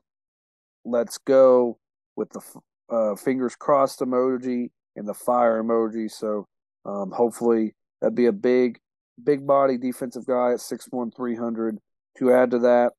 let's 0.85 1.19
go," 1.19 1.79
with 2.17 2.31
the 2.31 2.41
uh, 2.89 3.15
fingers 3.17 3.57
crossed 3.57 4.01
emoji 4.01 4.71
and 4.97 5.07
the 5.07 5.15
fire 5.15 5.63
emoji. 5.63 6.11
So 6.11 6.47
um, 6.85 7.11
hopefully 7.11 7.75
that'd 8.01 8.15
be 8.15 8.27
a 8.27 8.33
big, 8.33 8.81
big 9.23 9.47
body 9.47 9.77
defensive 9.79 10.27
guy 10.27 10.53
at 10.53 10.61
6'1", 10.61 11.15
300 11.15 11.79
to 12.19 12.33
add 12.33 12.51
to 12.53 12.59
that. 12.61 12.93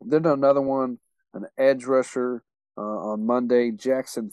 Then 0.00 0.26
another 0.26 0.60
one, 0.62 0.98
an 1.34 1.46
edge 1.58 1.84
rusher 1.84 2.42
uh, 2.76 2.80
on 2.80 3.26
Monday, 3.26 3.70
Jackson 3.70 4.32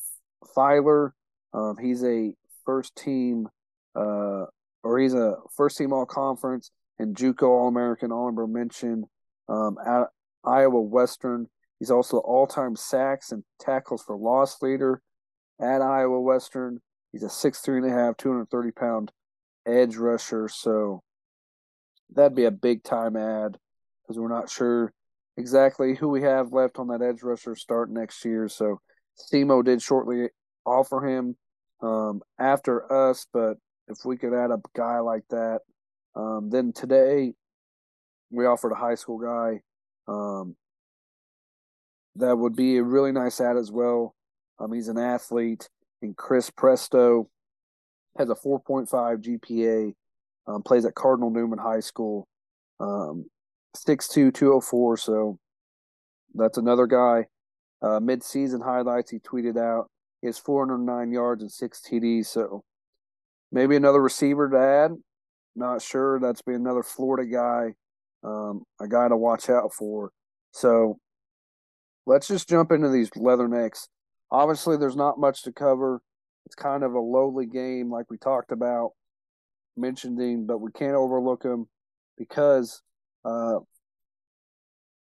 Filer. 0.56 1.14
Um, 1.54 1.78
he's 1.82 2.04
a 2.04 2.34
first 2.66 2.96
team, 2.96 3.50
uh, 3.98 4.46
or 4.84 5.00
he's 5.00 5.14
a 5.14 5.36
first 5.56 5.78
team 5.78 5.92
All 5.92 6.06
Conference 6.06 6.72
and 7.00 7.16
JUCO 7.16 7.44
All 7.44 7.68
American 7.68 8.12
honorable 8.12 8.48
mention 8.48 9.06
um, 9.50 9.78
at 9.86 10.08
Iowa 10.46 10.82
Western. 10.82 11.48
He's 11.80 11.92
also 11.92 12.18
all 12.18 12.48
time 12.48 12.76
sacks 12.76 13.32
and 13.32 13.44
tackles 13.60 14.04
for 14.04 14.16
loss 14.16 14.62
leader 14.62 15.02
at 15.62 15.82
Iowa 15.82 16.20
Western. 16.22 16.80
He's 17.12 17.24
a 17.24 17.30
six 17.30 17.60
three 17.60 17.78
and 17.78 17.86
a 17.86 17.90
half, 17.90 18.18
230 18.18 18.72
pound 18.72 19.12
edge 19.66 19.98
rusher. 19.98 20.48
So 20.48 21.04
that'd 22.14 22.36
be 22.36 22.46
a 22.46 22.52
big 22.52 22.84
time 22.84 23.16
ad 23.16 23.58
because 24.04 24.20
we're 24.20 24.28
not 24.28 24.50
sure 24.50 24.94
exactly 25.36 25.96
who 25.96 26.10
we 26.10 26.24
have 26.24 26.54
left 26.54 26.80
on 26.80 26.88
that 26.88 27.02
edge 27.02 27.22
rusher 27.22 27.56
start 27.56 27.90
next 27.92 28.24
year. 28.26 28.48
So 28.48 28.80
SEMO 29.32 29.64
did 29.64 29.82
shortly 29.82 30.30
offer 30.66 31.06
him 31.06 31.36
um, 31.82 32.22
after 32.40 32.92
us, 32.92 33.28
but 33.32 33.58
if 33.88 34.06
we 34.06 34.18
could 34.18 34.34
add 34.34 34.52
a 34.52 34.62
guy 34.76 35.00
like 35.00 35.24
that, 35.30 35.60
um, 36.16 36.50
then 36.50 36.74
today 36.74 37.34
we 38.32 38.46
offered 38.46 38.72
a 38.72 38.76
high 38.76 38.96
school 38.96 39.20
guy. 39.20 39.62
Um, 40.08 40.56
that 42.16 42.38
would 42.38 42.56
be 42.56 42.78
a 42.78 42.84
really 42.84 43.12
nice 43.12 43.40
ad 43.40 43.58
as 43.58 43.72
well. 43.72 44.16
Um, 44.60 44.74
he's 44.74 44.88
an 44.88 44.98
athlete, 44.98 45.70
and 46.02 46.18
Chris 46.18 46.50
Presto 46.50 47.30
has 48.18 48.30
a 48.30 48.36
4.5 48.36 48.90
GPA, 48.90 49.94
um, 50.48 50.64
plays 50.64 50.86
at 50.86 50.96
Cardinal 50.96 51.30
Newman 51.30 51.60
High 51.60 51.80
School, 51.80 52.28
um, 52.80 53.26
6'2", 53.76 54.34
204. 54.34 54.98
So 54.98 55.38
that's 56.34 56.58
another 56.58 56.88
guy. 56.88 57.28
Uh, 57.82 58.00
mid-season 58.00 58.62
highlights 58.62 59.12
he 59.12 59.20
tweeted 59.20 59.58
out. 59.58 59.88
He 60.22 60.28
has 60.28 60.40
409 60.40 61.12
yards 61.12 61.44
and 61.44 61.52
six 61.52 61.80
TDs. 61.80 62.26
So 62.26 62.64
maybe 63.52 63.76
another 63.76 64.02
receiver 64.02 64.50
to 64.50 64.58
add. 64.58 64.92
Not 65.56 65.82
sure. 65.82 66.20
That's 66.20 66.42
be 66.42 66.54
another 66.54 66.84
Florida 66.84 67.30
guy, 67.30 67.74
um, 68.24 68.64
a 68.80 68.88
guy 68.88 69.08
to 69.08 69.18
watch 69.18 69.50
out 69.50 69.74
for. 69.74 70.12
So 70.52 71.00
let's 72.06 72.28
just 72.28 72.50
jump 72.50 72.72
into 72.72 72.90
these 72.90 73.10
leathernecks. 73.12 73.88
Obviously, 74.32 74.78
there's 74.78 74.96
not 74.96 75.20
much 75.20 75.44
to 75.44 75.52
cover. 75.52 76.02
It's 76.46 76.56
kind 76.56 76.84
of 76.84 76.94
a 76.94 77.00
lowly 77.00 77.46
game, 77.46 77.92
like 77.92 78.06
we 78.10 78.18
talked 78.18 78.52
about, 78.52 78.92
mentioning, 79.76 80.46
but 80.46 80.60
we 80.60 80.72
can't 80.72 80.96
overlook 80.96 81.44
them 81.44 81.68
because 82.18 82.82
uh, 83.26 83.60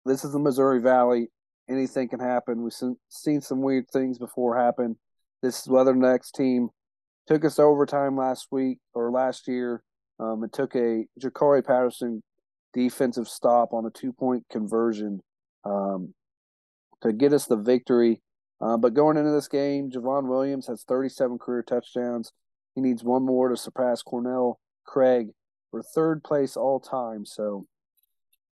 this 0.06 0.24
is 0.24 0.32
the 0.32 0.40
Missouri 0.40 0.82
Valley. 0.82 1.28
Anything 1.70 2.10
can 2.10 2.20
happen. 2.20 2.64
We've 2.64 2.74
seen 3.10 3.42
some 3.42 3.62
weird 3.62 3.90
things 3.90 4.20
before 4.20 4.58
happen. 4.58 4.98
This 5.42 5.68
Leathernecks 5.68 6.32
team 6.32 6.70
took 7.28 7.46
us 7.46 7.60
overtime 7.60 8.18
last 8.18 8.48
week 8.52 8.80
or 8.94 9.12
last 9.12 9.48
year. 9.48 9.84
Um, 10.20 10.44
it 10.44 10.54
took 10.54 10.76
a 10.76 11.06
Ja'Corey 11.20 11.66
Patterson 11.66 12.24
defensive 12.74 13.28
stop 13.28 13.74
on 13.74 13.86
a 13.86 13.90
two 13.90 14.14
point 14.14 14.46
conversion 14.52 15.22
um, 15.64 16.14
to 17.02 17.12
get 17.14 17.34
us 17.34 17.46
the 17.46 17.56
victory. 17.56 18.22
Uh, 18.62 18.78
but 18.78 18.94
going 18.94 19.18
into 19.18 19.32
this 19.32 19.48
game, 19.48 19.92
Javon 19.92 20.28
Williams 20.28 20.68
has 20.68 20.84
37 20.84 21.38
career 21.40 21.64
touchdowns. 21.64 22.32
He 22.74 22.82
needs 22.82 23.04
one 23.04 23.24
more 23.24 23.50
to 23.50 23.58
surpass 23.58 24.02
Cornell 24.02 24.60
Craig 24.86 25.30
for 25.72 25.82
third 25.82 26.24
place 26.24 26.56
all 26.56 26.80
time. 26.80 27.26
So 27.26 27.66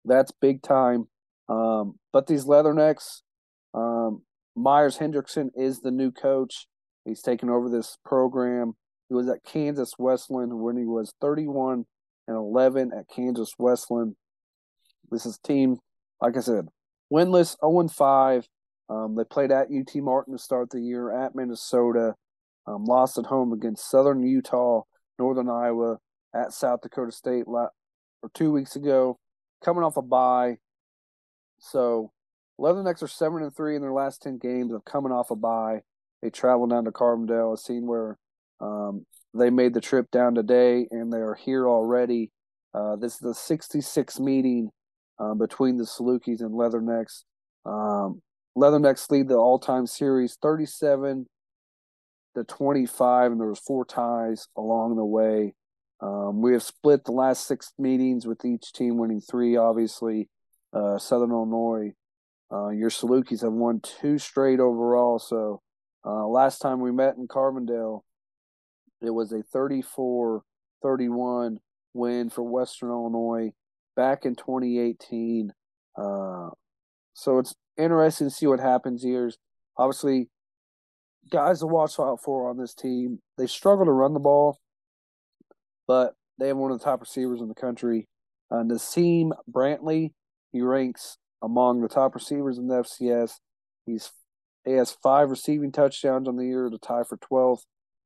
that's 0.03 0.31
big 0.31 0.61
time. 0.61 1.07
Um, 1.47 1.99
but 2.11 2.27
these 2.27 2.45
Leathernecks, 2.45 3.21
um, 3.73 4.23
Myers 4.55 4.97
Hendrickson 4.97 5.49
is 5.55 5.79
the 5.79 5.91
new 5.91 6.11
coach. 6.11 6.67
He's 7.05 7.21
taken 7.21 7.49
over 7.49 7.69
this 7.69 7.97
program. 8.05 8.73
He 9.09 9.15
was 9.15 9.27
at 9.27 9.43
Kansas 9.43 9.93
Wesleyan 9.97 10.59
when 10.59 10.77
he 10.77 10.85
was 10.85 11.13
31 11.21 11.85
and 12.27 12.37
11 12.37 12.91
at 12.97 13.07
Kansas 13.13 13.53
Wesleyan. 13.57 14.15
This 15.11 15.25
is 15.25 15.37
team, 15.39 15.77
like 16.21 16.37
I 16.37 16.39
said, 16.39 16.67
winless 17.11 17.55
0 17.63 17.87
5. 17.87 18.47
Um, 18.89 19.15
they 19.15 19.23
played 19.23 19.51
at 19.51 19.67
UT 19.67 19.95
Martin 19.95 20.33
to 20.33 20.41
start 20.41 20.69
the 20.69 20.79
year, 20.79 21.11
at 21.11 21.35
Minnesota, 21.35 22.15
um, 22.67 22.85
lost 22.85 23.17
at 23.17 23.25
home 23.25 23.53
against 23.53 23.89
Southern 23.89 24.23
Utah, 24.23 24.81
Northern 25.19 25.49
Iowa, 25.49 25.97
at 26.33 26.53
South 26.53 26.81
Dakota 26.81 27.11
State 27.11 27.45
or 27.47 27.71
two 28.33 28.51
weeks 28.51 28.75
ago, 28.75 29.19
coming 29.63 29.83
off 29.83 29.97
a 29.97 30.01
bye. 30.01 30.57
So, 31.59 32.11
Leathernecks 32.59 33.01
are 33.01 33.07
seven 33.07 33.41
and 33.43 33.55
three 33.55 33.75
in 33.75 33.81
their 33.81 33.93
last 33.93 34.21
ten 34.21 34.37
games 34.37 34.73
of 34.73 34.85
coming 34.85 35.11
off 35.11 35.31
a 35.31 35.35
bye. 35.35 35.81
They 36.23 36.29
traveled 36.29 36.69
down 36.69 36.85
to 36.85 36.91
Carbondale, 36.91 37.53
a 37.53 37.57
scene 37.57 37.85
where 37.85 38.17
um, 38.61 39.05
they 39.33 39.49
made 39.49 39.73
the 39.73 39.81
trip 39.81 40.09
down 40.09 40.35
today, 40.35 40.87
and 40.89 41.11
they 41.11 41.17
are 41.17 41.35
here 41.35 41.67
already. 41.67 42.31
Uh, 42.73 42.95
this 42.95 43.15
is 43.15 43.19
the 43.19 43.33
66th 43.33 44.21
meeting 44.21 44.69
um, 45.19 45.37
between 45.37 45.75
the 45.75 45.83
Salukis 45.83 46.39
and 46.39 46.51
Leathernecks. 46.51 47.23
Um, 47.65 48.21
Leathernecks 48.57 49.11
lead 49.11 49.27
the 49.27 49.35
all-time 49.35 49.85
series 49.85 50.37
37 50.41 51.25
to 52.35 52.43
25, 52.45 53.31
and 53.33 53.41
there 53.41 53.49
was 53.49 53.59
four 53.59 53.83
ties 53.83 54.47
along 54.55 54.95
the 54.95 55.03
way. 55.03 55.53
Um, 55.99 56.41
we 56.41 56.53
have 56.53 56.63
split 56.63 57.03
the 57.03 57.11
last 57.11 57.45
six 57.45 57.73
meetings 57.77 58.25
with 58.25 58.45
each 58.45 58.71
team 58.71 58.97
winning 58.97 59.19
three. 59.19 59.57
Obviously, 59.57 60.29
uh, 60.71 60.97
Southern 60.99 61.31
Illinois, 61.31 61.91
uh, 62.49 62.69
your 62.69 62.89
Salukis 62.89 63.41
have 63.41 63.51
won 63.51 63.81
two 63.81 64.17
straight 64.17 64.61
overall. 64.61 65.19
So 65.19 65.61
uh, 66.05 66.27
last 66.27 66.59
time 66.59 66.81
we 66.81 66.91
met 66.91 67.15
in 67.17 67.27
Carbondale, 67.27 68.01
it 69.01 69.11
was 69.11 69.31
a 69.31 69.43
34-31 69.55 71.57
win 71.93 72.29
for 72.29 72.43
Western 72.43 72.89
Illinois 72.89 73.51
back 73.95 74.25
in 74.25 74.35
2018. 74.35 75.53
Uh, 75.97 76.49
so 77.13 77.39
it's 77.39 77.55
interesting 77.77 78.27
to 78.27 78.33
see 78.33 78.47
what 78.47 78.59
happens 78.59 79.03
here. 79.03 79.31
Obviously, 79.77 80.29
guys 81.31 81.59
to 81.59 81.67
watch 81.67 81.99
out 81.99 82.21
for 82.21 82.49
on 82.49 82.57
this 82.57 82.73
team. 82.73 83.19
They 83.37 83.47
struggle 83.47 83.85
to 83.85 83.91
run 83.91 84.13
the 84.13 84.19
ball, 84.19 84.59
but 85.87 86.15
they 86.39 86.47
have 86.47 86.57
one 86.57 86.71
of 86.71 86.79
the 86.79 86.85
top 86.85 87.01
receivers 87.01 87.41
in 87.41 87.47
the 87.47 87.55
country. 87.55 88.07
Uh, 88.51 88.63
Naseem 88.63 89.31
Brantley, 89.51 90.11
he 90.51 90.61
ranks 90.61 91.17
among 91.41 91.81
the 91.81 91.87
top 91.87 92.15
receivers 92.15 92.57
in 92.57 92.67
the 92.67 92.75
FCS. 92.75 93.35
He's 93.85 94.11
he 94.65 94.73
has 94.73 94.95
five 95.03 95.29
receiving 95.29 95.71
touchdowns 95.71 96.27
on 96.27 96.37
the 96.37 96.45
year 96.45 96.69
to 96.69 96.77
tie 96.77 97.03
for 97.07 97.17
12th, 97.17 97.63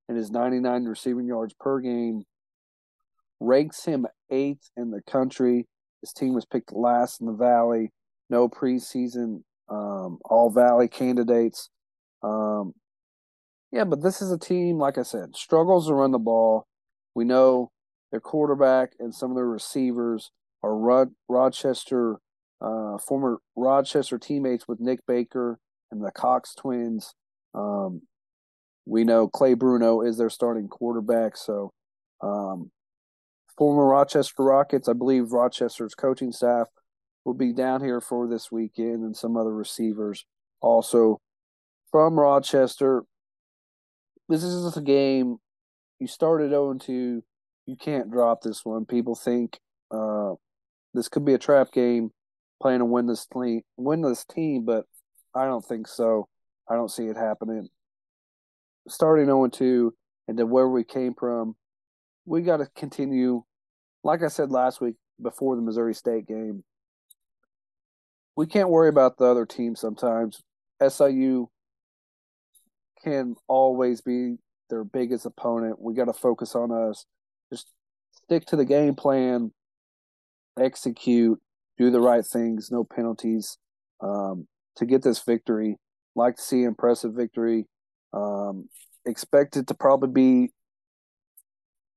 and 0.07 0.17
his 0.17 0.31
99 0.31 0.85
receiving 0.85 1.27
yards 1.27 1.53
per 1.59 1.79
game 1.79 2.23
ranks 3.39 3.85
him 3.85 4.07
eighth 4.31 4.69
in 4.75 4.91
the 4.91 5.01
country. 5.01 5.67
His 6.01 6.13
team 6.13 6.33
was 6.33 6.45
picked 6.45 6.73
last 6.73 7.21
in 7.21 7.27
the 7.27 7.33
Valley. 7.33 7.91
No 8.29 8.49
preseason 8.49 9.43
um, 9.69 10.19
All 10.25 10.51
Valley 10.53 10.87
candidates. 10.87 11.69
Um, 12.23 12.73
yeah, 13.71 13.83
but 13.83 14.01
this 14.01 14.21
is 14.21 14.31
a 14.31 14.39
team, 14.39 14.77
like 14.77 14.97
I 14.97 15.03
said, 15.03 15.35
struggles 15.35 15.87
to 15.87 15.93
run 15.93 16.11
the 16.11 16.19
ball. 16.19 16.65
We 17.13 17.25
know 17.25 17.71
their 18.11 18.21
quarterback 18.21 18.93
and 18.99 19.13
some 19.13 19.31
of 19.31 19.35
their 19.35 19.47
receivers 19.47 20.31
are 20.63 20.75
Rod- 20.75 21.13
Rochester, 21.27 22.17
uh, 22.61 22.97
former 22.97 23.39
Rochester 23.55 24.17
teammates 24.17 24.67
with 24.67 24.79
Nick 24.79 24.99
Baker 25.05 25.59
and 25.91 26.03
the 26.03 26.11
Cox 26.11 26.53
twins. 26.55 27.13
Um, 27.53 28.01
we 28.85 29.03
know 29.03 29.27
Clay 29.27 29.53
Bruno 29.53 30.01
is 30.01 30.17
their 30.17 30.29
starting 30.29 30.67
quarterback. 30.67 31.35
So, 31.37 31.73
um, 32.21 32.71
former 33.57 33.85
Rochester 33.85 34.43
Rockets, 34.43 34.87
I 34.87 34.93
believe 34.93 35.31
Rochester's 35.31 35.95
coaching 35.95 36.31
staff 36.31 36.67
will 37.25 37.33
be 37.33 37.51
down 37.53 37.83
here 37.83 37.99
for 37.99 38.27
this 38.27 38.51
weekend, 38.51 39.03
and 39.03 39.15
some 39.15 39.35
other 39.35 39.53
receivers 39.53 40.25
also 40.61 41.19
from 41.91 42.19
Rochester. 42.19 43.03
This 44.29 44.43
is 44.43 44.75
a 44.75 44.81
game 44.81 45.37
you 45.99 46.07
started 46.07 46.49
0 46.49 46.75
2. 46.75 47.23
You 47.65 47.75
can't 47.75 48.11
drop 48.11 48.41
this 48.41 48.63
one. 48.63 48.85
People 48.85 49.15
think 49.15 49.59
uh, 49.91 50.33
this 50.93 51.09
could 51.09 51.25
be 51.25 51.33
a 51.33 51.39
trap 51.39 51.71
game, 51.71 52.11
playing 52.61 52.81
a 52.81 52.85
winless 52.85 53.27
team, 53.31 53.61
winless 53.79 54.25
team, 54.27 54.63
but 54.65 54.85
I 55.37 55.45
don't 55.45 55.63
think 55.63 55.87
so. 55.87 56.27
I 56.69 56.75
don't 56.75 56.91
see 56.91 57.05
it 57.05 57.15
happening. 57.15 57.69
Starting 58.87 59.25
0 59.25 59.47
2 59.47 59.93
and 60.27 60.37
then 60.37 60.49
where 60.49 60.67
we 60.67 60.83
came 60.83 61.13
from, 61.13 61.55
we 62.25 62.41
got 62.41 62.57
to 62.57 62.67
continue. 62.75 63.43
Like 64.03 64.23
I 64.23 64.27
said 64.27 64.51
last 64.51 64.81
week 64.81 64.95
before 65.21 65.55
the 65.55 65.61
Missouri 65.61 65.93
State 65.93 66.27
game, 66.27 66.63
we 68.35 68.45
can't 68.45 68.69
worry 68.69 68.89
about 68.89 69.17
the 69.17 69.25
other 69.25 69.45
team 69.45 69.75
sometimes. 69.75 70.41
SIU 70.85 71.49
can 73.03 73.35
always 73.47 74.01
be 74.01 74.35
their 74.69 74.83
biggest 74.83 75.25
opponent. 75.25 75.79
We 75.79 75.93
got 75.93 76.05
to 76.05 76.13
focus 76.13 76.55
on 76.55 76.71
us. 76.71 77.05
Just 77.51 77.71
stick 78.11 78.45
to 78.47 78.55
the 78.55 78.65
game 78.65 78.95
plan, 78.95 79.51
execute, 80.59 81.39
do 81.77 81.89
the 81.89 82.01
right 82.01 82.25
things, 82.25 82.69
no 82.71 82.83
penalties 82.83 83.57
um, 84.01 84.47
to 84.77 84.85
get 84.85 85.03
this 85.03 85.23
victory. 85.23 85.77
Like 86.15 86.37
to 86.37 86.41
see 86.41 86.63
impressive 86.63 87.13
victory. 87.13 87.65
Um, 88.13 88.69
expect 89.05 89.57
it 89.57 89.67
to 89.67 89.73
probably 89.73 90.09
be 90.09 90.53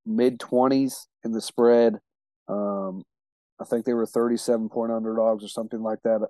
mid 0.04 0.38
20s 0.38 1.06
in 1.24 1.32
the 1.32 1.40
spread. 1.40 1.98
Um, 2.48 3.04
I 3.60 3.64
think 3.64 3.84
they 3.84 3.94
were 3.94 4.06
37 4.06 4.68
point 4.68 4.92
underdogs 4.92 5.44
or 5.44 5.48
something 5.48 5.82
like 5.82 6.00
that 6.04 6.26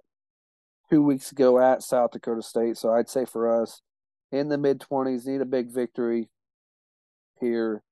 two 0.90 1.02
weeks 1.02 1.32
ago 1.32 1.58
at 1.58 1.82
South 1.82 2.10
Dakota 2.10 2.42
State. 2.42 2.76
So 2.76 2.92
I'd 2.92 3.08
say 3.08 3.24
for 3.24 3.62
us, 3.62 3.80
in 4.32 4.48
the 4.48 4.58
mid 4.58 4.80
20s, 4.80 5.26
need 5.26 5.40
a 5.40 5.46
big 5.46 5.72
victory 5.72 6.28
here. 7.40 7.82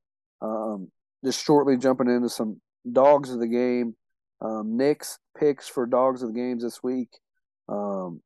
Um, 0.40 0.90
just 1.24 1.44
shortly 1.44 1.76
jumping 1.76 2.08
into 2.08 2.28
some 2.28 2.60
dogs 2.90 3.30
of 3.30 3.40
the 3.40 3.46
game. 3.46 3.94
Um, 4.40 4.76
Nick's 4.76 5.18
picks 5.36 5.68
for 5.68 5.86
dogs 5.86 6.22
of 6.22 6.28
the 6.28 6.38
games 6.38 6.62
this 6.62 6.82
week. 6.82 7.08
Um, 7.68 8.20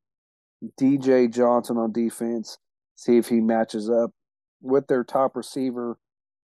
DJ 0.81 1.33
Johnson 1.33 1.77
on 1.77 1.93
defense. 1.93 2.59
See 2.97 3.17
if 3.17 3.29
he 3.29 3.41
matches 3.41 3.91
up 3.91 4.13
with 4.61 4.87
their 4.87 5.05
top 5.05 5.37
receiver. 5.37 5.99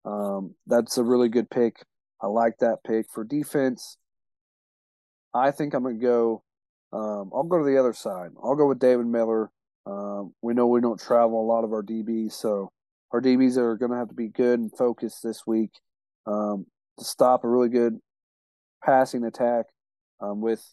Um, 0.05 0.55
that's 0.67 0.97
a 0.97 1.03
really 1.03 1.29
good 1.29 1.49
pick. 1.49 1.83
I 2.21 2.27
like 2.27 2.57
that 2.59 2.79
pick 2.85 3.07
for 3.13 3.23
defense. 3.23 3.97
I 5.33 5.51
think 5.51 5.73
I'm 5.73 5.83
going 5.83 5.99
to 5.99 6.05
go. 6.05 6.43
Um, 6.91 7.31
I'll 7.33 7.43
go 7.43 7.59
to 7.59 7.65
the 7.65 7.77
other 7.77 7.93
side. 7.93 8.31
I'll 8.43 8.55
go 8.55 8.67
with 8.67 8.79
David 8.79 9.05
Miller. 9.05 9.51
Um, 9.85 10.33
we 10.41 10.53
know 10.53 10.67
we 10.67 10.81
don't 10.81 10.99
travel 10.99 11.41
a 11.41 11.45
lot 11.47 11.63
of 11.63 11.71
our 11.71 11.83
DBs, 11.83 12.33
so 12.33 12.71
our 13.11 13.21
DBs 13.21 13.57
are 13.57 13.75
going 13.75 13.91
to 13.91 13.97
have 13.97 14.09
to 14.09 14.15
be 14.15 14.27
good 14.27 14.59
and 14.59 14.75
focused 14.75 15.23
this 15.23 15.47
week 15.47 15.71
um, 16.25 16.65
to 16.97 17.05
stop 17.05 17.43
a 17.43 17.47
really 17.47 17.69
good 17.69 17.97
passing 18.83 19.23
attack 19.23 19.65
um, 20.19 20.41
with 20.41 20.63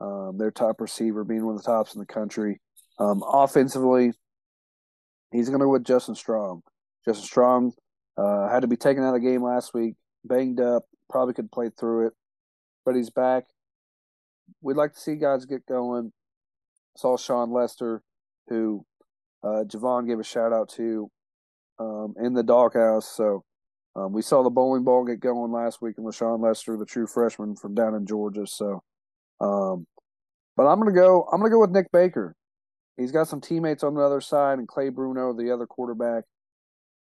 um, 0.00 0.36
their 0.38 0.50
top 0.50 0.80
receiver 0.80 1.24
being 1.24 1.44
one 1.44 1.56
of 1.56 1.62
the 1.62 1.66
tops 1.66 1.94
in 1.94 2.00
the 2.00 2.06
country. 2.06 2.60
Um, 3.00 3.24
offensively, 3.26 4.12
he's 5.32 5.48
going 5.48 5.60
to 5.60 5.64
go 5.64 5.72
with 5.72 5.84
Justin 5.84 6.14
Strong. 6.14 6.62
Justin 7.04 7.26
Strong 7.26 7.72
uh, 8.16 8.48
had 8.48 8.60
to 8.60 8.68
be 8.68 8.76
taken 8.76 9.02
out 9.02 9.14
of 9.14 9.22
the 9.22 9.28
game 9.28 9.42
last 9.42 9.72
week, 9.72 9.94
banged 10.24 10.60
up, 10.60 10.84
probably 11.08 11.34
could 11.34 11.50
play 11.50 11.70
through 11.78 12.08
it, 12.08 12.12
but 12.84 12.94
he's 12.94 13.10
back. 13.10 13.44
We'd 14.60 14.76
like 14.76 14.92
to 14.92 15.00
see 15.00 15.14
guys 15.16 15.46
get 15.46 15.66
going. 15.66 16.12
Saw 16.96 17.16
Sean 17.16 17.50
Lester, 17.52 18.02
who 18.48 18.84
uh, 19.42 19.64
Javon 19.64 20.06
gave 20.06 20.18
a 20.18 20.24
shout 20.24 20.52
out 20.52 20.68
to 20.70 21.10
um, 21.78 22.14
in 22.20 22.34
the 22.34 22.42
doghouse. 22.42 23.10
So 23.16 23.44
um, 23.96 24.12
we 24.12 24.22
saw 24.22 24.42
the 24.42 24.50
bowling 24.50 24.84
ball 24.84 25.04
get 25.04 25.20
going 25.20 25.52
last 25.52 25.80
week, 25.80 25.94
and 25.96 26.06
LaShawn 26.06 26.42
Lester, 26.42 26.76
the 26.76 26.84
true 26.84 27.06
freshman 27.06 27.56
from 27.56 27.74
down 27.74 27.94
in 27.94 28.06
Georgia. 28.06 28.46
So, 28.46 28.82
um, 29.40 29.86
but 30.56 30.66
I'm 30.66 30.78
gonna 30.78 30.92
go. 30.92 31.26
I'm 31.32 31.40
gonna 31.40 31.50
go 31.50 31.60
with 31.60 31.70
Nick 31.70 31.90
Baker. 31.92 32.36
He's 33.00 33.12
got 33.12 33.28
some 33.28 33.40
teammates 33.40 33.82
on 33.82 33.94
the 33.94 34.02
other 34.02 34.20
side, 34.20 34.58
and 34.58 34.68
Clay 34.68 34.90
Bruno, 34.90 35.32
the 35.32 35.52
other 35.52 35.66
quarterback. 35.66 36.24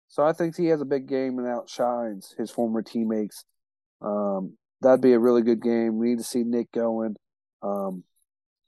So 0.08 0.22
I 0.22 0.32
think 0.32 0.56
he 0.56 0.66
has 0.66 0.80
a 0.80 0.86
big 0.86 1.08
game 1.08 1.38
and 1.38 1.48
outshines 1.48 2.34
his 2.38 2.50
former 2.50 2.82
teammates. 2.82 3.44
Um, 4.00 4.56
that'd 4.80 5.00
be 5.00 5.14
a 5.14 5.18
really 5.18 5.42
good 5.42 5.62
game. 5.62 5.98
We 5.98 6.10
need 6.10 6.18
to 6.18 6.24
see 6.24 6.44
Nick 6.44 6.70
going. 6.72 7.16
Um, 7.62 8.04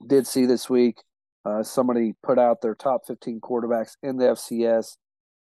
did 0.06 0.26
see 0.26 0.46
this 0.46 0.68
week 0.68 0.96
uh, 1.44 1.62
somebody 1.62 2.14
put 2.22 2.38
out 2.38 2.62
their 2.62 2.74
top 2.74 3.02
15 3.06 3.40
quarterbacks 3.40 3.92
in 4.02 4.16
the 4.16 4.26
FCS. 4.26 4.96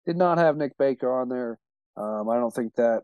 Did 0.06 0.16
not 0.16 0.38
have 0.38 0.56
Nick 0.56 0.76
Baker 0.78 1.20
on 1.20 1.28
there. 1.28 1.58
Um, 1.96 2.28
I 2.28 2.36
don't 2.36 2.54
think 2.54 2.74
that 2.76 3.02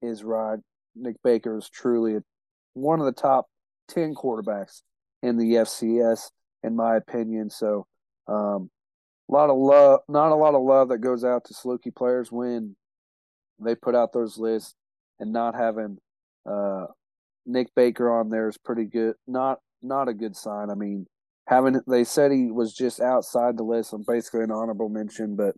is 0.00 0.24
right. 0.24 0.58
Nick 0.96 1.16
Baker 1.22 1.56
is 1.56 1.70
truly 1.70 2.18
one 2.74 2.98
of 2.98 3.06
the 3.06 3.12
top 3.12 3.46
10 3.88 4.14
quarterbacks 4.14 4.82
in 5.22 5.38
the 5.38 5.54
FCS, 5.54 6.30
in 6.62 6.74
my 6.74 6.96
opinion. 6.96 7.48
So, 7.48 7.86
um, 8.28 8.70
a 9.28 9.32
lot 9.32 9.50
of 9.50 9.56
love, 9.56 10.00
not 10.08 10.32
a 10.32 10.36
lot 10.36 10.54
of 10.54 10.62
love 10.62 10.88
that 10.88 10.98
goes 10.98 11.24
out 11.24 11.44
to 11.44 11.54
Saluki 11.54 11.94
players 11.94 12.30
when 12.30 12.76
they 13.58 13.74
put 13.74 13.94
out 13.94 14.12
those 14.12 14.38
lists, 14.38 14.74
and 15.18 15.32
not 15.32 15.54
having 15.54 15.98
uh, 16.48 16.86
Nick 17.46 17.68
Baker 17.74 18.10
on 18.10 18.28
there 18.28 18.48
is 18.48 18.58
pretty 18.58 18.84
good. 18.84 19.14
Not 19.26 19.58
not 19.82 20.08
a 20.08 20.14
good 20.14 20.36
sign. 20.36 20.70
I 20.70 20.74
mean, 20.74 21.06
having 21.46 21.80
they 21.86 22.04
said 22.04 22.32
he 22.32 22.50
was 22.50 22.74
just 22.74 23.00
outside 23.00 23.56
the 23.56 23.62
list. 23.62 23.92
I'm 23.92 24.04
basically 24.06 24.42
an 24.42 24.50
honorable 24.50 24.88
mention, 24.88 25.36
but 25.36 25.54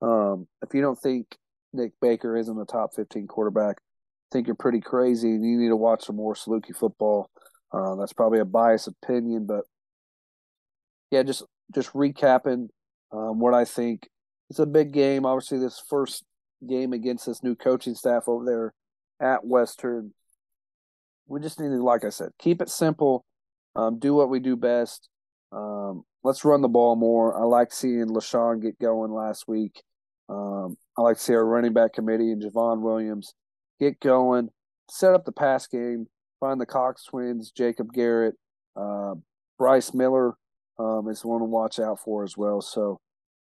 um, 0.00 0.46
if 0.62 0.74
you 0.74 0.80
don't 0.80 0.98
think 0.98 1.36
Nick 1.72 1.92
Baker 2.00 2.36
isn't 2.36 2.60
a 2.60 2.64
top 2.64 2.94
15 2.94 3.26
quarterback, 3.26 3.76
I 3.78 4.28
think 4.32 4.46
you're 4.46 4.56
pretty 4.56 4.80
crazy, 4.80 5.28
and 5.28 5.44
you 5.44 5.58
need 5.58 5.68
to 5.68 5.76
watch 5.76 6.04
some 6.04 6.16
more 6.16 6.34
Saluki 6.34 6.74
football. 6.74 7.30
Uh, 7.72 7.94
that's 7.96 8.12
probably 8.12 8.38
a 8.38 8.44
biased 8.44 8.88
opinion, 8.88 9.46
but 9.46 9.64
yeah, 11.10 11.22
just 11.22 11.42
just 11.74 11.92
recapping 11.92 12.68
um, 13.12 13.38
what 13.38 13.54
I 13.54 13.64
think. 13.64 14.08
It's 14.50 14.58
a 14.58 14.66
big 14.66 14.92
game. 14.92 15.26
Obviously, 15.26 15.58
this 15.58 15.82
first 15.88 16.24
game 16.66 16.92
against 16.92 17.26
this 17.26 17.42
new 17.42 17.54
coaching 17.54 17.94
staff 17.94 18.24
over 18.26 18.44
there 18.44 18.74
at 19.20 19.44
Western. 19.44 20.12
We 21.26 21.40
just 21.40 21.60
need 21.60 21.68
to, 21.68 21.82
like 21.82 22.04
I 22.04 22.10
said, 22.10 22.30
keep 22.38 22.62
it 22.62 22.70
simple. 22.70 23.24
Um, 23.76 23.98
do 23.98 24.14
what 24.14 24.30
we 24.30 24.40
do 24.40 24.56
best. 24.56 25.08
Um, 25.52 26.04
let's 26.24 26.44
run 26.44 26.62
the 26.62 26.68
ball 26.68 26.96
more. 26.96 27.38
I 27.38 27.44
like 27.44 27.72
seeing 27.72 28.06
LaShawn 28.06 28.62
get 28.62 28.78
going 28.78 29.12
last 29.12 29.46
week. 29.46 29.82
Um, 30.28 30.76
I 30.96 31.02
like 31.02 31.16
to 31.16 31.22
see 31.22 31.34
our 31.34 31.44
running 31.44 31.72
back 31.72 31.92
committee 31.92 32.32
and 32.32 32.42
Javon 32.42 32.80
Williams 32.80 33.34
get 33.80 34.00
going, 34.00 34.48
set 34.90 35.14
up 35.14 35.24
the 35.24 35.32
pass 35.32 35.66
game, 35.66 36.06
find 36.40 36.60
the 36.60 36.66
Cox 36.66 37.04
twins, 37.04 37.50
Jacob 37.50 37.92
Garrett, 37.92 38.34
uh, 38.76 39.14
Bryce 39.58 39.94
Miller 39.94 40.34
um, 40.78 41.08
is 41.08 41.24
one 41.24 41.40
to 41.40 41.44
watch 41.44 41.78
out 41.78 42.00
for 42.00 42.24
as 42.24 42.36
well. 42.36 42.60
So, 42.60 43.00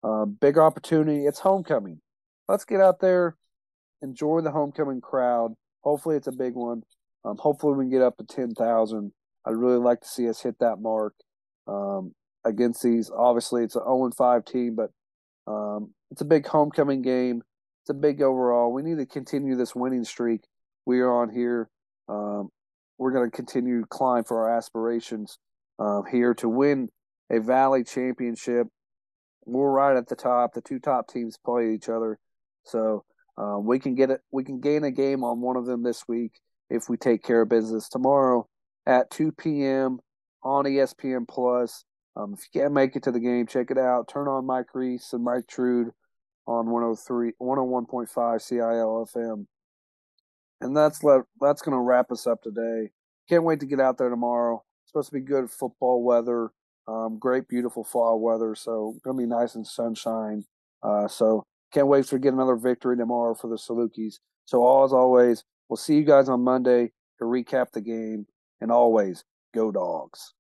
uh, 0.03 0.25
big 0.25 0.59
opportunity. 0.59 1.27
It's 1.27 1.41
homecoming. 1.41 2.01
Let's 2.49 2.65
get 2.65 2.81
out 2.81 3.01
there, 3.01 3.37
enjoy 4.03 4.41
the 4.41 4.51
homecoming 4.51 5.01
crowd. 5.01 5.55
Hopefully, 5.83 6.17
it's 6.17 6.27
a 6.27 6.33
big 6.33 6.55
one. 6.55 6.83
Um, 7.25 7.37
hopefully, 7.39 7.77
we 7.77 7.85
can 7.85 7.91
get 7.91 8.03
up 8.03 8.17
to 8.17 8.25
10,000. 8.25 9.13
I'd 9.47 9.57
really 9.57 9.79
like 9.79 10.01
to 10.01 10.09
see 10.09 10.29
us 10.29 10.43
hit 10.43 10.59
that 10.61 10.81
mark 10.81 11.15
um, 11.67 12.13
against 12.45 12.83
these. 12.83 13.11
Obviously, 13.11 13.65
it's 13.65 13.77
an 13.77 13.83
0 13.83 14.11
5 14.17 14.45
team, 14.45 14.77
but 14.77 14.91
um, 15.51 15.93
it's 16.11 16.21
a 16.21 16.27
big 16.27 16.47
homecoming 16.47 17.03
game. 17.03 17.43
It's 17.83 17.91
a 17.91 17.95
big 17.95 18.21
overall. 18.21 18.73
We 18.73 18.83
need 18.83 18.99
to 18.99 19.07
continue 19.07 19.57
this 19.57 19.75
winning 19.75 20.05
streak 20.05 20.43
we 20.87 21.01
are 21.01 21.23
on 21.23 21.31
here. 21.31 21.69
Um, 22.09 22.51
we're 22.99 23.13
going 23.13 23.31
to 23.31 23.35
continue 23.35 23.81
to 23.81 23.87
climb 23.87 24.25
for 24.25 24.45
our 24.45 24.57
aspirations 24.57 25.39
um, 25.79 26.03
here 26.11 26.35
to 26.35 26.49
win 26.49 26.89
a 27.31 27.41
Valley 27.41 27.85
championship. 27.85 28.67
We're 29.47 29.71
right 29.71 29.97
at 29.97 30.09
the 30.09 30.17
top. 30.17 30.55
The 30.55 30.61
two 30.61 30.79
top 30.79 31.09
teams 31.09 31.39
play 31.39 31.73
each 31.73 31.89
other, 31.89 32.19
so 32.65 33.05
um, 33.39 33.67
we 33.67 33.79
can 33.79 33.95
get 33.95 34.11
it. 34.11 34.21
We 34.31 34.45
can 34.45 34.61
gain 34.61 34.85
a 34.85 34.91
game 34.91 35.25
on 35.25 35.41
one 35.41 35.57
of 35.57 35.67
them 35.67 35.83
this 35.83 36.05
week 36.07 36.33
if 36.69 36.89
we 36.89 36.97
take 36.97 37.23
care 37.25 37.43
of 37.43 37.49
business 37.49 37.89
tomorrow 37.89 38.47
at 38.87 39.11
2 39.11 39.33
p.m. 39.33 39.99
on 40.43 40.65
ESPN 40.65 41.27
Plus. 41.29 41.85
Um, 42.17 42.35
if 42.35 42.41
you 42.41 42.61
can't 42.61 42.75
make 42.75 42.97
it 42.97 43.03
to 43.05 43.13
the 43.13 43.21
game, 43.21 43.47
check 43.47 43.71
it 43.71 43.79
out. 43.79 44.09
Turn 44.09 44.29
on 44.29 44.47
Mike 44.47 44.75
Reis 44.75 45.13
and 45.13 45.25
Mike 45.25 45.47
Trude 45.49 45.91
on 46.47 46.71
103, 46.71 47.33
101.5 47.41 48.43
CIL 48.43 49.09
FM. 49.15 49.47
And 50.61 50.77
that's 50.77 51.03
le- 51.03 51.25
that's 51.41 51.63
going 51.63 51.77
to 51.77 51.81
wrap 51.81 52.11
us 52.11 52.27
up 52.27 52.43
today. 52.43 52.91
Can't 53.29 53.45
wait 53.45 53.61
to 53.61 53.67
get 53.67 53.81
out 53.81 53.97
there 53.97 54.11
tomorrow. 54.11 54.63
It's 54.83 54.93
supposed 54.93 55.11
to 55.11 55.15
be 55.15 55.21
good 55.21 55.51
football 55.51 56.03
weather, 56.03 56.51
um, 56.89 57.19
great, 57.19 57.49
beautiful 57.49 57.85
fall 57.85 58.21
weather. 58.21 58.55
So 58.55 58.97
going 59.05 59.17
to 59.17 59.23
be 59.23 59.29
nice 59.29 59.55
and 59.55 59.67
sunshine. 59.67 60.45
Uh, 60.83 61.09
so 61.09 61.45
can't 61.73 61.87
wait 61.87 62.07
to 62.07 62.19
get 62.19 62.33
another 62.33 62.57
victory 62.57 62.97
tomorrow 62.97 63.35
for 63.35 63.49
the 63.49 63.57
Salukis. 63.57 64.15
So 64.45 64.85
as 64.85 64.93
always, 64.93 65.45
we'll 65.69 65.77
see 65.77 65.95
you 65.95 66.05
guys 66.05 66.29
on 66.29 66.43
Monday 66.43 66.91
to 67.19 67.25
recap 67.25 67.71
the 67.73 67.81
game. 67.81 68.27
And 68.61 68.71
always, 68.71 69.25
go 69.55 69.71
dogs. 69.71 70.35